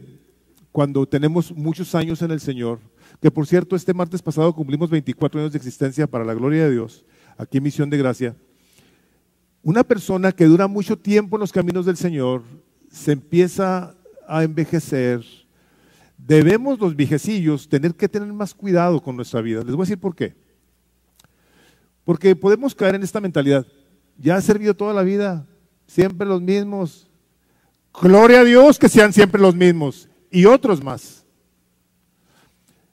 [0.70, 2.78] cuando tenemos muchos años en el Señor,
[3.24, 6.72] que por cierto este martes pasado cumplimos 24 años de existencia para la gloria de
[6.72, 7.06] Dios,
[7.38, 8.36] aquí en Misión de Gracia,
[9.62, 12.42] una persona que dura mucho tiempo en los caminos del Señor
[12.90, 13.96] se empieza
[14.28, 15.24] a envejecer,
[16.18, 19.62] debemos los viejecillos tener que tener más cuidado con nuestra vida.
[19.64, 20.34] Les voy a decir por qué.
[22.04, 23.66] Porque podemos caer en esta mentalidad.
[24.18, 25.46] Ya ha servido toda la vida,
[25.86, 27.08] siempre los mismos.
[27.98, 31.23] Gloria a Dios que sean siempre los mismos y otros más.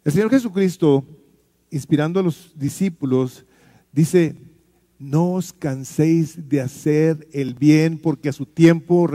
[0.03, 1.05] El Señor Jesucristo,
[1.69, 3.45] inspirando a los discípulos,
[3.91, 4.35] dice,
[4.97, 9.07] no os canséis de hacer el bien porque a su tiempo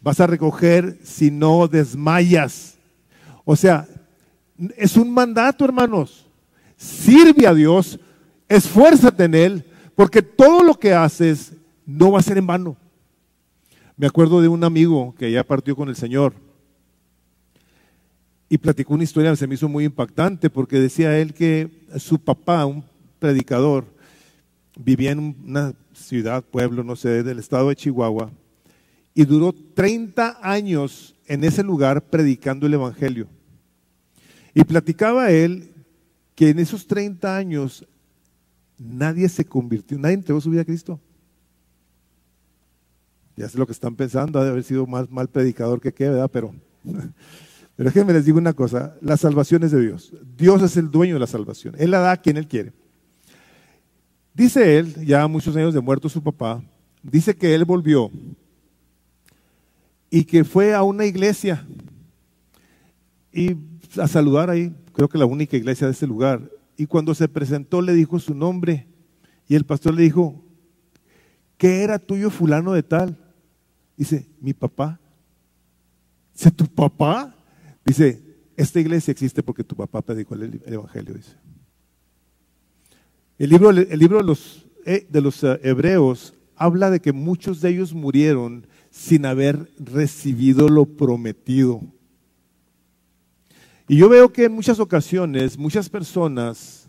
[0.00, 2.78] vas a recoger si no desmayas.
[3.44, 3.86] O sea,
[4.78, 6.26] es un mandato, hermanos.
[6.78, 8.00] Sirve a Dios,
[8.48, 9.64] esfuérzate en Él,
[9.94, 11.52] porque todo lo que haces
[11.84, 12.76] no va a ser en vano.
[13.98, 16.32] Me acuerdo de un amigo que ya partió con el Señor
[18.52, 22.18] y platicó una historia que se me hizo muy impactante porque decía él que su
[22.18, 22.84] papá, un
[23.18, 23.86] predicador,
[24.78, 28.30] vivía en una ciudad, pueblo, no sé, del estado de Chihuahua
[29.14, 33.26] y duró 30 años en ese lugar predicando el Evangelio.
[34.52, 35.72] Y platicaba él
[36.34, 37.86] que en esos 30 años
[38.76, 41.00] nadie se convirtió, nadie entregó su vida a Cristo.
[43.34, 46.10] Ya sé lo que están pensando, ha de haber sido más mal predicador que qué,
[46.10, 46.30] ¿verdad?
[46.30, 46.54] Pero,
[47.82, 50.12] pero déjenme les digo una cosa, la salvación es de Dios.
[50.36, 51.74] Dios es el dueño de la salvación.
[51.76, 52.72] Él la da a quien Él quiere.
[54.32, 56.62] Dice él, ya muchos años de muerto su papá,
[57.02, 58.08] dice que él volvió
[60.10, 61.66] y que fue a una iglesia
[63.32, 63.56] y
[64.00, 66.48] a saludar ahí, creo que la única iglesia de ese lugar.
[66.76, 68.86] Y cuando se presentó le dijo su nombre
[69.48, 70.40] y el pastor le dijo,
[71.58, 73.18] ¿qué era tuyo fulano de tal?
[73.96, 75.00] Dice, mi papá.
[76.32, 77.34] Dice, ¿tu papá?
[77.84, 78.22] Dice,
[78.56, 81.36] esta iglesia existe porque tu papá predicó el, Evangelio, dice.
[83.38, 87.60] El libro, el libro de los, eh, de los eh, hebreos habla de que muchos
[87.60, 91.80] de ellos murieron sin haber recibido lo prometido.
[93.88, 96.88] Y yo veo que en muchas ocasiones, muchas personas,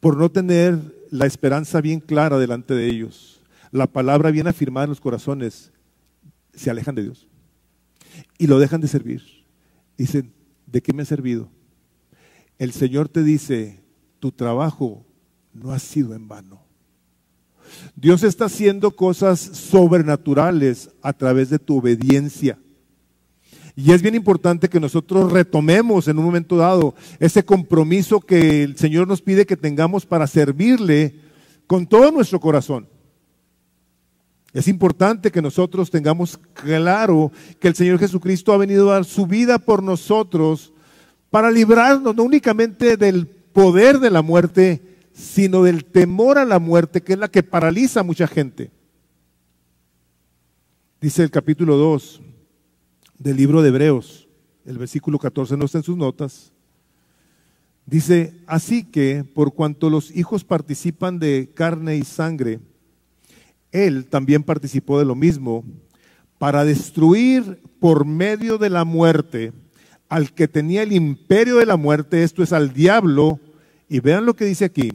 [0.00, 0.78] por no tener
[1.10, 3.40] la esperanza bien clara delante de ellos,
[3.70, 5.72] la palabra bien afirmada en los corazones,
[6.52, 7.26] se alejan de Dios
[8.38, 9.43] y lo dejan de servir.
[9.96, 10.32] Dicen,
[10.66, 11.48] ¿de qué me ha servido?
[12.58, 13.80] El Señor te dice,
[14.20, 15.04] tu trabajo
[15.52, 16.62] no ha sido en vano.
[17.96, 22.58] Dios está haciendo cosas sobrenaturales a través de tu obediencia.
[23.76, 28.76] Y es bien importante que nosotros retomemos en un momento dado ese compromiso que el
[28.76, 31.16] Señor nos pide que tengamos para servirle
[31.66, 32.86] con todo nuestro corazón.
[34.54, 39.26] Es importante que nosotros tengamos claro que el Señor Jesucristo ha venido a dar su
[39.26, 40.72] vida por nosotros
[41.28, 44.80] para librarnos no únicamente del poder de la muerte,
[45.12, 48.70] sino del temor a la muerte, que es la que paraliza a mucha gente.
[51.00, 52.22] Dice el capítulo 2
[53.18, 54.28] del libro de Hebreos,
[54.64, 56.52] el versículo 14 no está en sus notas.
[57.86, 62.60] Dice, así que por cuanto los hijos participan de carne y sangre,
[63.74, 65.64] él también participó de lo mismo,
[66.38, 69.52] para destruir por medio de la muerte
[70.08, 73.40] al que tenía el imperio de la muerte, esto es al diablo,
[73.88, 74.92] y vean lo que dice aquí,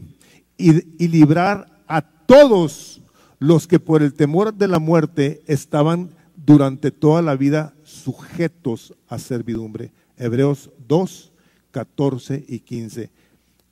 [0.57, 3.01] y, librar a todos
[3.37, 9.19] los que por el temor de la muerte estaban durante toda la vida sujetos a
[9.19, 9.91] servidumbre.
[10.15, 11.33] Hebreos 2,
[11.71, 13.09] 14 y 15.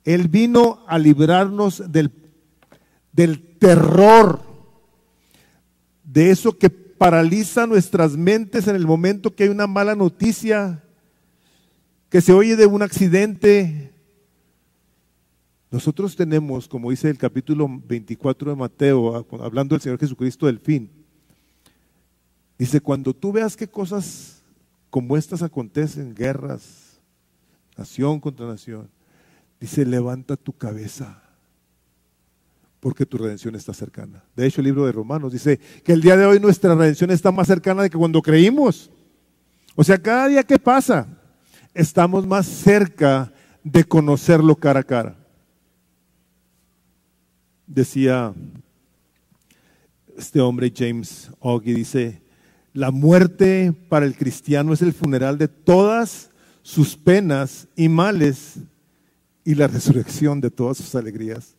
[0.04, 2.10] Él vino a librarnos del,
[3.12, 4.47] del terror
[6.10, 10.82] de eso que paraliza nuestras mentes en el momento que hay una mala noticia,
[12.08, 13.92] que se oye de un accidente.
[15.70, 20.90] Nosotros tenemos, como dice el capítulo 24 de Mateo, hablando del Señor Jesucristo del fin,
[22.58, 24.42] dice, cuando tú veas que cosas
[24.88, 26.98] como estas acontecen, guerras,
[27.76, 28.88] nación contra nación,
[29.60, 31.27] dice, levanta tu cabeza
[32.80, 34.24] porque tu redención está cercana.
[34.36, 37.32] De hecho, el libro de Romanos dice que el día de hoy nuestra redención está
[37.32, 38.90] más cercana de que cuando creímos.
[39.74, 41.06] O sea, cada día que pasa,
[41.74, 43.32] estamos más cerca
[43.64, 45.16] de conocerlo cara a cara.
[47.66, 48.32] Decía
[50.16, 52.22] este hombre James Oggy, dice,
[52.72, 56.30] la muerte para el cristiano es el funeral de todas
[56.62, 58.54] sus penas y males
[59.44, 61.57] y la resurrección de todas sus alegrías.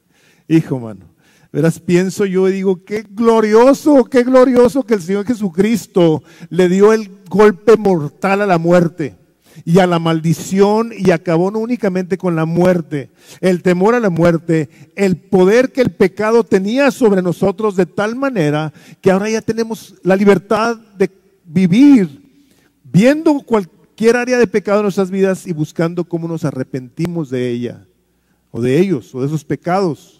[0.49, 1.05] Hijo, mano.
[1.53, 6.91] Verás, pienso yo y digo, qué glorioso, qué glorioso que el Señor Jesucristo le dio
[6.91, 9.15] el golpe mortal a la muerte
[9.63, 14.09] y a la maldición y acabó no únicamente con la muerte, el temor a la
[14.09, 19.41] muerte, el poder que el pecado tenía sobre nosotros de tal manera que ahora ya
[19.41, 21.09] tenemos la libertad de
[21.45, 22.21] vivir
[22.83, 27.85] viendo cualquier área de pecado en nuestras vidas y buscando cómo nos arrepentimos de ella
[28.51, 30.18] o de ellos o de esos pecados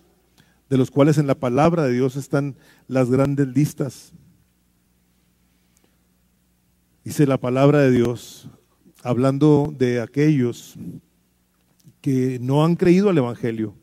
[0.69, 2.55] de los cuales en la palabra de Dios están
[2.87, 4.13] las grandes listas.
[7.03, 8.49] Dice la palabra de Dios,
[9.01, 10.75] hablando de aquellos
[12.01, 13.73] que no han creído al Evangelio.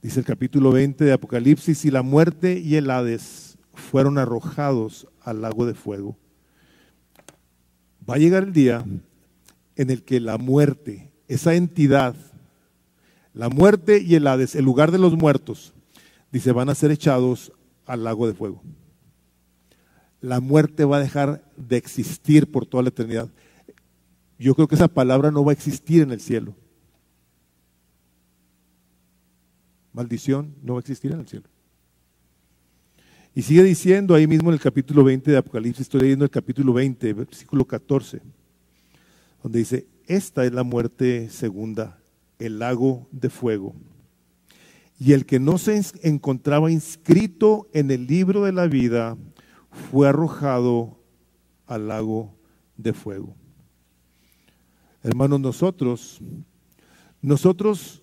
[0.00, 5.42] Dice el capítulo 20 de Apocalipsis, y la muerte y el Hades fueron arrojados al
[5.42, 6.16] lago de fuego.
[8.08, 8.84] Va a llegar el día
[9.76, 12.14] en el que la muerte, esa entidad
[13.34, 15.74] la muerte y el Hades, el lugar de los muertos,
[16.30, 17.52] dice, van a ser echados
[17.84, 18.62] al lago de fuego.
[20.20, 23.28] La muerte va a dejar de existir por toda la eternidad.
[24.38, 26.54] Yo creo que esa palabra no va a existir en el cielo.
[29.92, 31.46] Maldición no va a existir en el cielo.
[33.34, 36.72] Y sigue diciendo ahí mismo en el capítulo 20 de Apocalipsis, estoy leyendo el capítulo
[36.72, 38.22] 20, versículo 14,
[39.42, 41.98] donde dice, esta es la muerte segunda
[42.38, 43.74] el lago de fuego.
[44.98, 49.16] Y el que no se encontraba inscrito en el libro de la vida
[49.90, 50.98] fue arrojado
[51.66, 52.34] al lago
[52.76, 53.34] de fuego.
[55.02, 56.20] Hermanos, nosotros,
[57.20, 58.02] nosotros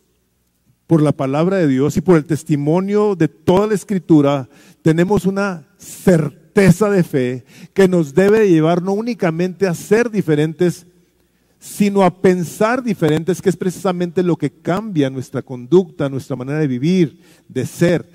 [0.92, 4.50] por la palabra de Dios y por el testimonio de toda la escritura,
[4.82, 10.86] tenemos una certeza de fe que nos debe llevar no únicamente a ser diferentes,
[11.62, 16.66] sino a pensar diferentes, que es precisamente lo que cambia nuestra conducta, nuestra manera de
[16.66, 18.10] vivir, de ser.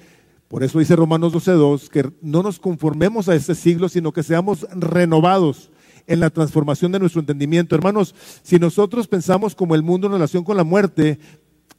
[0.48, 4.66] Por eso dice Romanos 12.2, que no nos conformemos a este siglo, sino que seamos
[4.72, 5.70] renovados
[6.08, 7.76] en la transformación de nuestro entendimiento.
[7.76, 11.20] Hermanos, si nosotros pensamos como el mundo en relación con la muerte,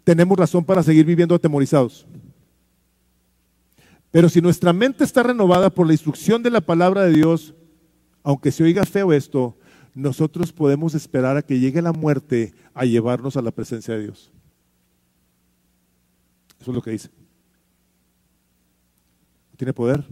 [0.06, 2.08] tenemos razón para seguir viviendo atemorizados.
[4.10, 7.54] Pero si nuestra mente está renovada por la instrucción de la palabra de Dios,
[8.24, 9.58] aunque se oiga feo esto,
[9.98, 14.32] nosotros podemos esperar a que llegue la muerte a llevarnos a la presencia de Dios.
[16.62, 17.10] Eso es lo que dice.
[19.52, 20.06] No tiene poder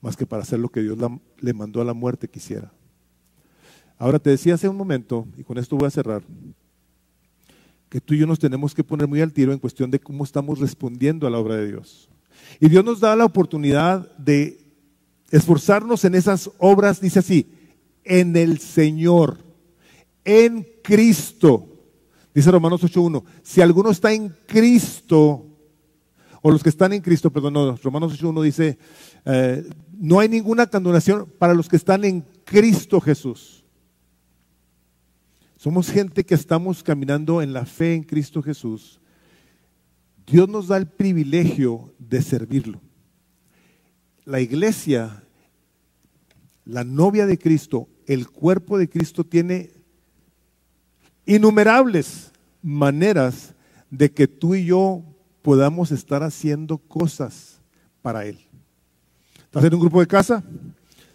[0.00, 0.96] más que para hacer lo que Dios
[1.40, 2.72] le mandó a la muerte quisiera.
[3.98, 6.22] Ahora te decía hace un momento, y con esto voy a cerrar,
[7.88, 10.22] que tú y yo nos tenemos que poner muy al tiro en cuestión de cómo
[10.22, 12.08] estamos respondiendo a la obra de Dios.
[12.60, 14.60] Y Dios nos da la oportunidad de
[15.32, 17.48] esforzarnos en esas obras, dice así,
[18.04, 19.38] en el Señor,
[20.24, 21.68] en Cristo.
[22.34, 25.46] Dice Romanos 8.1, si alguno está en Cristo,
[26.42, 28.78] o los que están en Cristo, perdón, no, Romanos 8.1 dice,
[29.24, 29.64] eh,
[29.96, 33.64] no hay ninguna condenación para los que están en Cristo Jesús.
[35.56, 39.00] Somos gente que estamos caminando en la fe en Cristo Jesús.
[40.26, 42.82] Dios nos da el privilegio de servirlo.
[44.26, 45.24] La iglesia,
[46.66, 49.70] la novia de Cristo, el cuerpo de Cristo tiene
[51.26, 52.30] innumerables
[52.62, 53.54] maneras
[53.90, 55.02] de que tú y yo
[55.42, 57.60] podamos estar haciendo cosas
[58.02, 58.38] para Él.
[59.44, 60.42] Estás en un grupo de casa,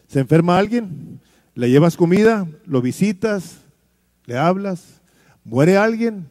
[0.07, 1.19] se enferma alguien,
[1.55, 3.57] le llevas comida, lo visitas,
[4.25, 5.01] le hablas,
[5.43, 6.27] muere alguien,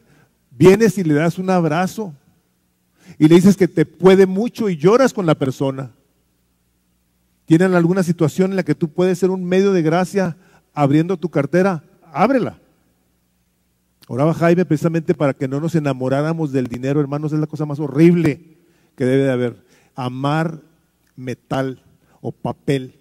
[0.50, 2.14] vienes y le das un abrazo
[3.18, 5.90] y le dices que te puede mucho y lloras con la persona.
[7.46, 10.36] ¿Tienen alguna situación en la que tú puedes ser un medio de gracia
[10.78, 11.82] abriendo tu cartera?
[12.12, 12.60] Ábrela.
[14.06, 17.80] Oraba Jaime precisamente para que no nos enamoráramos del dinero, hermanos, es la cosa más
[17.80, 18.58] horrible
[18.94, 19.64] que debe de haber.
[19.96, 20.62] Amar
[21.16, 21.82] metal
[22.20, 22.94] o papel.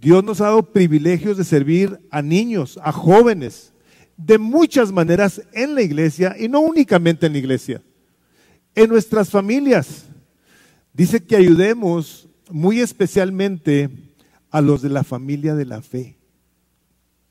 [0.00, 3.74] Dios nos ha dado privilegios de servir a niños, a jóvenes,
[4.16, 7.82] de muchas maneras en la iglesia y no únicamente en la iglesia,
[8.74, 10.06] en nuestras familias.
[10.94, 13.90] Dice que ayudemos muy especialmente
[14.50, 16.16] a los de la familia de la fe.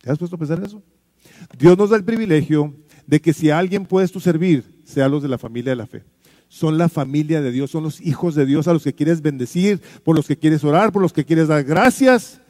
[0.02, 0.84] ¿Te has puesto a pensar en eso?
[1.58, 2.74] Dios nos da el privilegio
[3.06, 5.88] de que si a alguien puedes tú servir, sea los de la familia de la
[5.88, 6.04] fe.
[6.48, 9.82] Son la familia de Dios, son los hijos de Dios a los que quieres bendecir,
[10.04, 12.42] por los que quieres orar, por los que quieres dar gracias.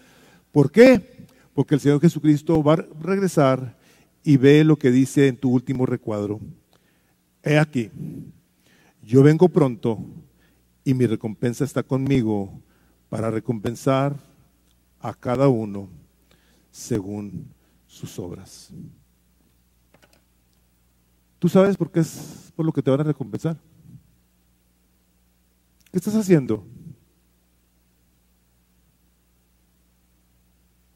[0.51, 1.27] ¿Por qué?
[1.53, 3.77] Porque el Señor Jesucristo va a regresar
[4.23, 6.39] y ve lo que dice en tu último recuadro.
[7.43, 7.89] He aquí,
[9.01, 9.99] yo vengo pronto
[10.83, 12.61] y mi recompensa está conmigo
[13.09, 14.15] para recompensar
[14.99, 15.89] a cada uno
[16.72, 17.47] según
[17.88, 18.72] sus obras.
[21.39, 23.57] ¿Tú sabes por qué es por lo que te van a recompensar?
[25.91, 26.65] ¿Qué estás haciendo?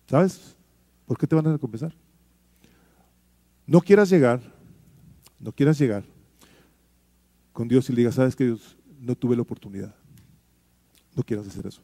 [0.07, 0.55] ¿Sabes
[1.07, 1.95] por qué te van a recompensar?
[3.65, 4.41] No quieras llegar,
[5.39, 6.03] no quieras llegar
[7.53, 9.95] con Dios y le digas, sabes que Dios no tuve la oportunidad.
[11.15, 11.81] No quieras hacer eso.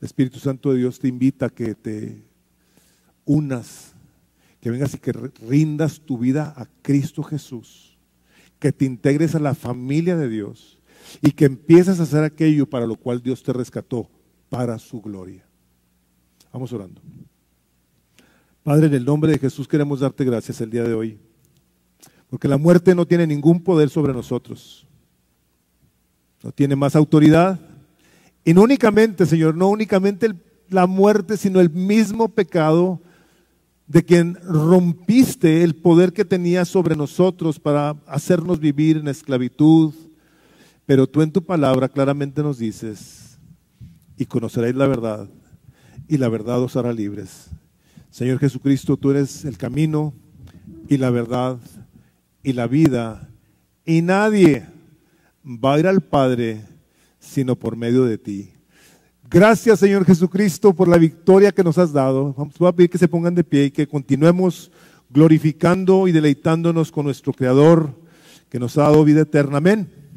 [0.00, 2.27] El Espíritu Santo de Dios te invita a que te
[3.28, 3.92] unas,
[4.60, 7.96] que vengas y que rindas tu vida a Cristo Jesús,
[8.58, 10.78] que te integres a la familia de Dios
[11.22, 14.10] y que empieces a hacer aquello para lo cual Dios te rescató,
[14.48, 15.46] para su gloria.
[16.52, 17.00] Vamos orando.
[18.62, 21.18] Padre, en el nombre de Jesús queremos darte gracias el día de hoy,
[22.30, 24.86] porque la muerte no tiene ningún poder sobre nosotros,
[26.42, 27.60] no tiene más autoridad,
[28.44, 30.34] y no únicamente, Señor, no únicamente
[30.70, 33.00] la muerte, sino el mismo pecado
[33.88, 39.94] de quien rompiste el poder que tenía sobre nosotros para hacernos vivir en esclavitud.
[40.84, 43.38] Pero tú en tu palabra claramente nos dices,
[44.16, 45.28] y conoceréis la verdad,
[46.06, 47.50] y la verdad os hará libres.
[48.10, 50.14] Señor Jesucristo, tú eres el camino
[50.88, 51.58] y la verdad
[52.42, 53.30] y la vida,
[53.84, 54.66] y nadie
[55.44, 56.64] va a ir al Padre
[57.18, 58.50] sino por medio de ti.
[59.30, 62.32] Gracias, Señor Jesucristo, por la victoria que nos has dado.
[62.32, 64.70] Vamos a pedir que se pongan de pie y que continuemos
[65.10, 67.94] glorificando y deleitándonos con nuestro Creador
[68.48, 69.58] que nos ha dado vida eterna.
[69.58, 70.07] Amén.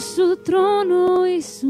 [0.00, 1.69] nosso trono e sua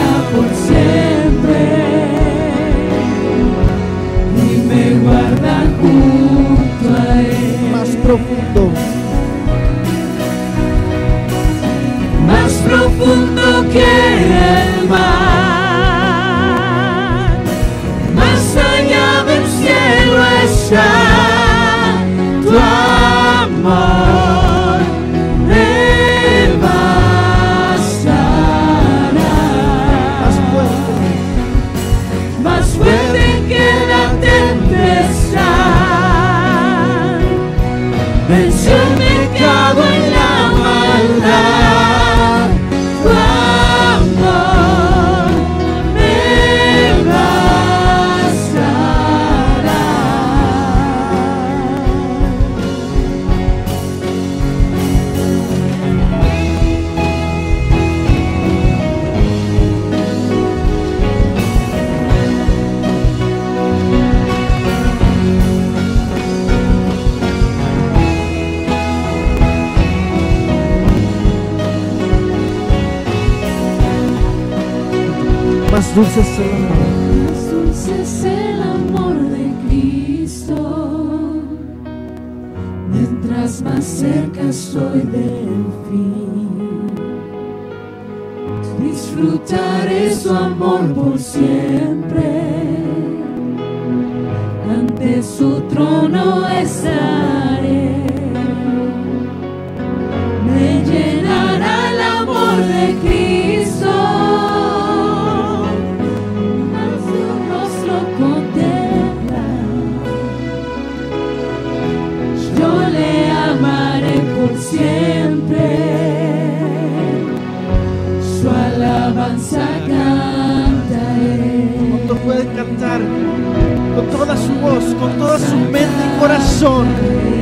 [122.99, 126.87] con toda su voz, con toda su mente y corazón.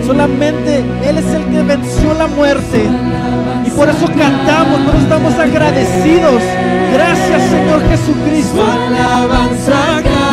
[0.05, 2.87] Solamente Él es el que venció la muerte.
[3.65, 6.41] Y por eso cantamos, por eso estamos agradecidos.
[6.93, 8.65] Gracias Señor Jesucristo.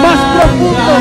[0.02, 0.94] Más profundo.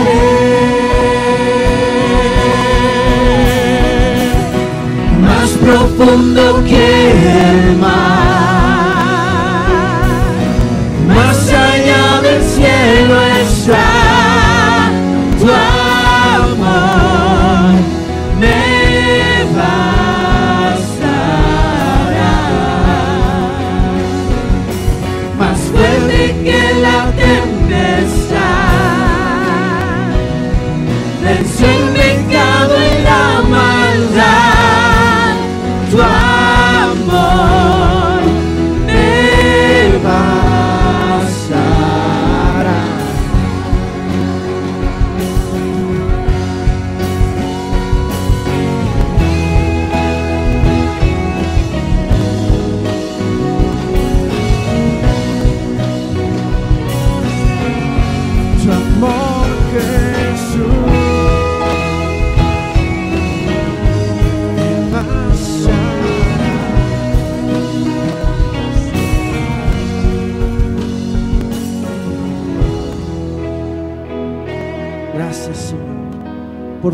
[5.21, 8.35] Más profundo que el mar.
[11.07, 13.34] Más allá del cielo.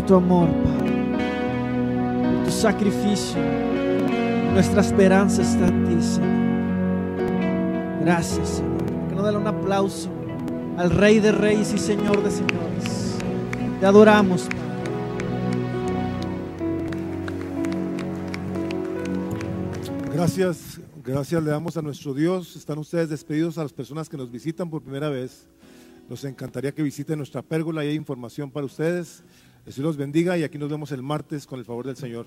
[0.06, 0.92] Tu amor, Padre,
[2.22, 3.40] por tu sacrificio.
[4.52, 6.42] Nuestra esperanza está en ti, Señor.
[8.00, 9.08] Gracias, Señor.
[9.08, 10.10] Que nos dale un aplauso
[10.76, 13.16] al Rey de Reyes y Señor de Señores.
[13.80, 14.62] Te adoramos, Padre.
[20.12, 22.54] Gracias, gracias le damos a nuestro Dios.
[22.54, 25.48] Están ustedes despedidos a las personas que nos visitan por primera vez.
[26.08, 29.24] Nos encantaría que visiten nuestra pérgola y hay información para ustedes.
[29.66, 32.26] Señor los bendiga y aquí nos vemos el martes con el favor del Señor.